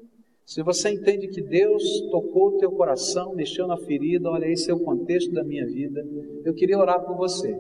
[0.44, 4.74] Se você entende que Deus tocou o teu coração, mexeu na ferida, olha, esse é
[4.74, 6.04] o contexto da minha vida,
[6.44, 7.58] eu queria orar por você.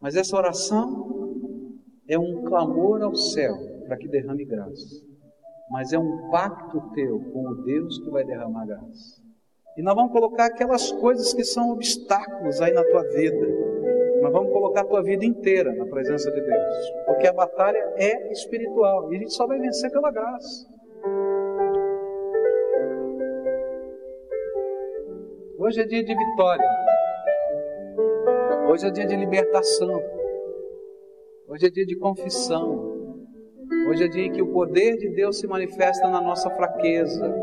[0.00, 3.54] Mas essa oração é um clamor ao céu
[3.86, 5.04] para que derrame graça,
[5.70, 9.22] mas é um pacto teu com o Deus que vai derramar graça.
[9.76, 13.46] E nós vamos colocar aquelas coisas que são obstáculos aí na tua vida,
[14.22, 18.32] mas vamos colocar a tua vida inteira na presença de Deus, porque a batalha é
[18.32, 20.73] espiritual e a gente só vai vencer pela graça.
[25.64, 26.68] Hoje é dia de vitória.
[28.68, 29.98] Hoje é dia de libertação.
[31.48, 33.16] Hoje é dia de confissão.
[33.88, 37.34] Hoje é dia em que o poder de Deus se manifesta na nossa fraqueza.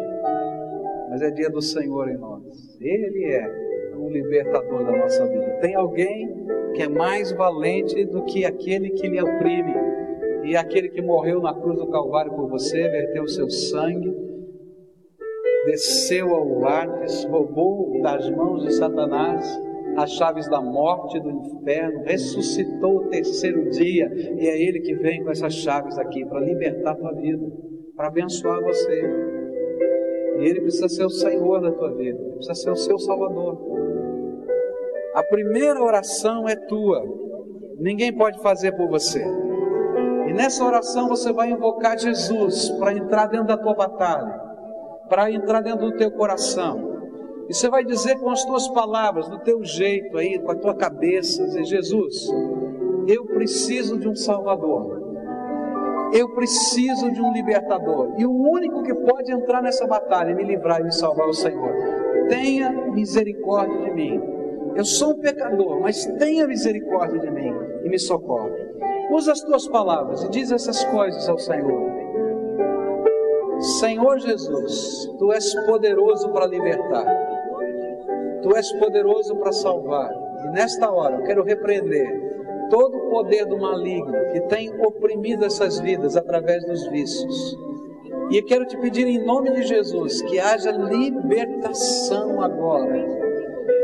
[1.10, 2.44] Mas é dia do Senhor em nós.
[2.80, 5.58] Ele é o libertador da nossa vida.
[5.60, 6.46] Tem alguém
[6.76, 9.74] que é mais valente do que aquele que lhe oprime.
[10.44, 14.16] E aquele que morreu na cruz do Calvário por você, verteu o seu sangue,
[15.66, 19.62] desceu ao Hades, roubou das mãos de Satanás
[19.98, 25.24] as chaves da morte do inferno, ressuscitou o terceiro dia, e é Ele que vem
[25.24, 27.46] com essas chaves aqui para libertar a tua vida,
[27.96, 29.02] para abençoar você.
[30.40, 33.60] E Ele precisa ser o Senhor da tua vida, Ele precisa ser o seu Salvador.
[35.14, 37.04] A primeira oração é tua,
[37.78, 39.22] ninguém pode fazer por você.
[40.28, 44.51] E nessa oração você vai invocar Jesus para entrar dentro da tua batalha,
[45.12, 46.92] para entrar dentro do teu coração
[47.50, 50.74] e você vai dizer com as tuas palavras, do teu jeito aí, com a tua
[50.74, 52.30] cabeça, dizer, Jesus,
[53.06, 55.02] eu preciso de um Salvador.
[56.14, 58.14] Eu preciso de um libertador.
[58.18, 61.30] E o único que pode entrar nessa batalha e me livrar e me salvar é
[61.30, 61.74] o Senhor.
[62.30, 64.22] Tenha misericórdia de mim.
[64.78, 67.54] Eu sou um pecador, mas tenha misericórdia de mim
[67.84, 68.54] e me socorre.
[69.12, 72.01] Usa as tuas palavras e diz essas coisas ao Senhor.
[73.62, 77.06] Senhor Jesus, tu és poderoso para libertar.
[78.42, 80.12] Tu és poderoso para salvar.
[80.46, 82.08] E nesta hora eu quero repreender
[82.72, 87.56] todo o poder do maligno que tem oprimido essas vidas através dos vícios.
[88.32, 92.98] E eu quero te pedir em nome de Jesus que haja libertação agora.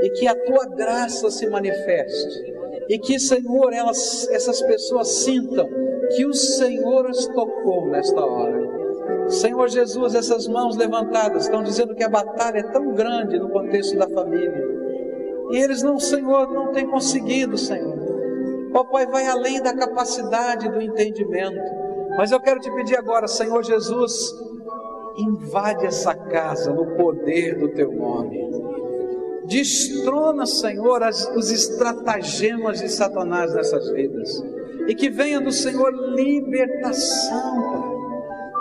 [0.02, 2.56] E que a tua graça se manifeste.
[2.90, 5.68] E que, Senhor, elas, essas pessoas sintam
[6.16, 8.57] que o Senhor as tocou nesta hora
[9.30, 13.98] Senhor Jesus, essas mãos levantadas estão dizendo que a batalha é tão grande no contexto
[13.98, 14.66] da família.
[15.52, 17.98] E eles não, Senhor, não têm conseguido, Senhor.
[18.72, 21.60] Papai vai além da capacidade do entendimento.
[22.18, 24.34] Mas eu quero te pedir agora, Senhor Jesus,
[25.18, 28.48] invade essa casa no poder do teu nome.
[29.46, 34.44] Destrona, Senhor, as, os estratagemas de Satanás nessas vidas.
[34.88, 37.97] E que venha do Senhor libertação, Pai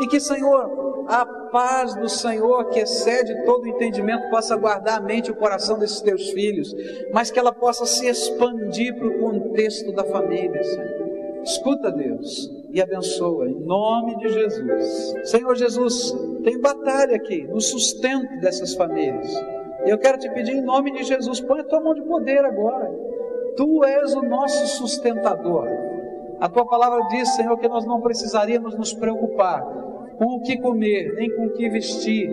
[0.00, 5.28] E que, Senhor, a paz do Senhor, que excede todo entendimento, possa guardar a mente
[5.28, 6.74] e o coração desses teus filhos,
[7.12, 11.06] mas que ela possa se expandir para o contexto da família, Senhor.
[11.42, 15.14] Escuta, Deus, e abençoa, em nome de Jesus.
[15.30, 19.32] Senhor Jesus, tem batalha aqui no sustento dessas famílias.
[19.86, 22.90] Eu quero te pedir em nome de Jesus, põe a tua mão de poder agora.
[23.56, 25.68] Tu és o nosso sustentador.
[26.40, 29.85] A tua palavra diz, Senhor, que nós não precisaríamos nos preocupar
[30.16, 32.30] com o que comer, nem com o que vestir,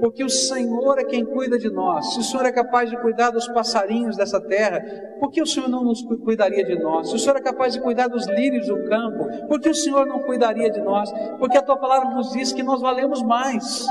[0.00, 2.14] porque o Senhor é quem cuida de nós.
[2.14, 4.80] Se o Senhor é capaz de cuidar dos passarinhos dessa terra,
[5.18, 7.08] por que o Senhor não nos cuidaria de nós?
[7.08, 10.06] Se o Senhor é capaz de cuidar dos lírios do campo, por que o Senhor
[10.06, 11.10] não cuidaria de nós?
[11.38, 13.86] Porque a tua palavra nos diz que nós valemos mais.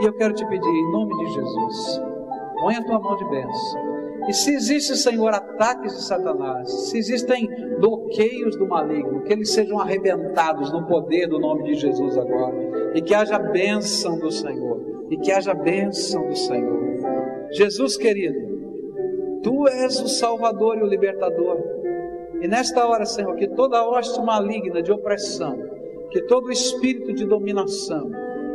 [0.00, 2.02] E eu quero te pedir, em nome de Jesus,
[2.60, 3.99] põe a tua mão de bênção.
[4.28, 7.48] E se existe, Senhor, ataques de Satanás, se existem
[7.80, 13.00] bloqueios do maligno, que eles sejam arrebentados no poder do nome de Jesus agora, e
[13.02, 16.80] que haja bênção do Senhor, e que haja bênção do Senhor.
[17.52, 18.50] Jesus querido,
[19.42, 21.58] Tu és o Salvador e o Libertador.
[22.42, 25.58] E nesta hora, Senhor, que toda hoste maligna de opressão,
[26.10, 28.10] que todo espírito de dominação,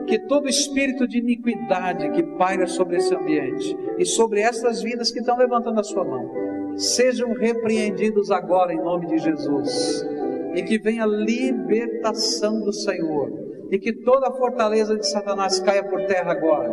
[0.06, 5.20] que todo espírito de iniquidade que paira sobre esse ambiente e sobre essas vidas que
[5.20, 10.06] estão levantando a sua mão, sejam repreendidos agora em nome de Jesus.
[10.54, 13.30] E que venha libertação do Senhor.
[13.72, 16.72] E que toda a fortaleza de Satanás caia por terra agora.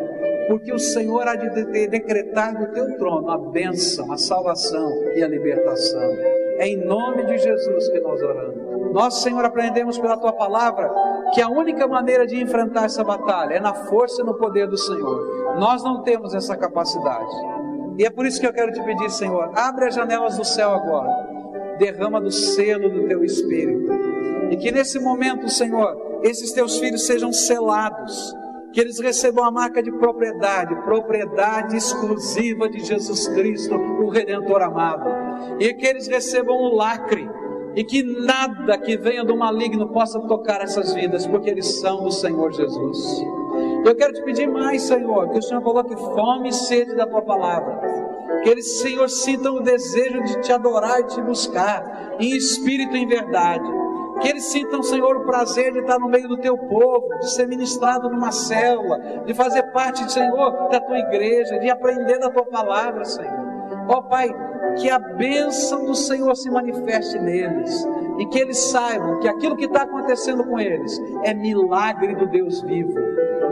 [0.49, 1.49] Porque o Senhor há de
[1.89, 6.11] decretar do teu trono a bênção, a salvação e a libertação.
[6.59, 8.93] É em nome de Jesus que nós oramos.
[8.93, 10.91] Nós, Senhor, aprendemos pela tua palavra
[11.33, 14.77] que a única maneira de enfrentar essa batalha é na força e no poder do
[14.77, 15.57] Senhor.
[15.59, 17.35] Nós não temos essa capacidade.
[17.99, 20.71] E é por isso que eu quero te pedir, Senhor, abre as janelas do céu
[20.71, 23.91] agora, derrama do selo do teu espírito.
[24.51, 28.35] E que nesse momento, Senhor, esses teus filhos sejam selados,
[28.73, 35.11] que eles recebam a marca de propriedade, propriedade exclusiva de Jesus Cristo, o Redentor amado,
[35.59, 37.29] e que eles recebam o lacre
[37.75, 42.11] e que nada que venha do maligno possa tocar essas vidas, porque eles são do
[42.11, 43.23] Senhor Jesus.
[43.85, 47.23] Eu quero te pedir mais, Senhor, que o Senhor coloque fome e sede da tua
[47.23, 47.81] palavra.
[48.43, 53.01] Que eles, Senhor, sintam o desejo de te adorar e te buscar, em espírito e
[53.01, 53.69] em verdade.
[54.21, 57.47] Que eles sintam, Senhor, o prazer de estar no meio do teu povo, de ser
[57.49, 63.05] ministrado numa célula, de fazer parte, Senhor, da tua igreja, de aprender da tua palavra,
[63.05, 63.42] Senhor.
[63.89, 64.29] Ó oh, Pai,
[64.79, 67.87] que a bênção do Senhor se manifeste neles
[68.19, 72.63] e que eles saibam que aquilo que está acontecendo com eles é milagre do Deus
[72.63, 72.95] vivo.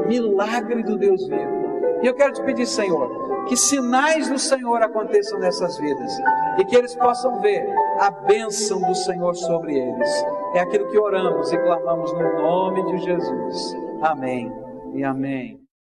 [0.06, 1.60] Milagre do Deus vivo.
[2.02, 6.12] E eu quero te pedir, Senhor, que sinais do Senhor aconteçam nessas vidas
[6.58, 7.66] e que eles possam ver
[7.98, 10.24] a bênção do Senhor sobre eles.
[10.54, 13.76] É aquilo que oramos e clamamos no nome de Jesus.
[14.02, 14.50] Amém
[14.94, 15.59] e amém.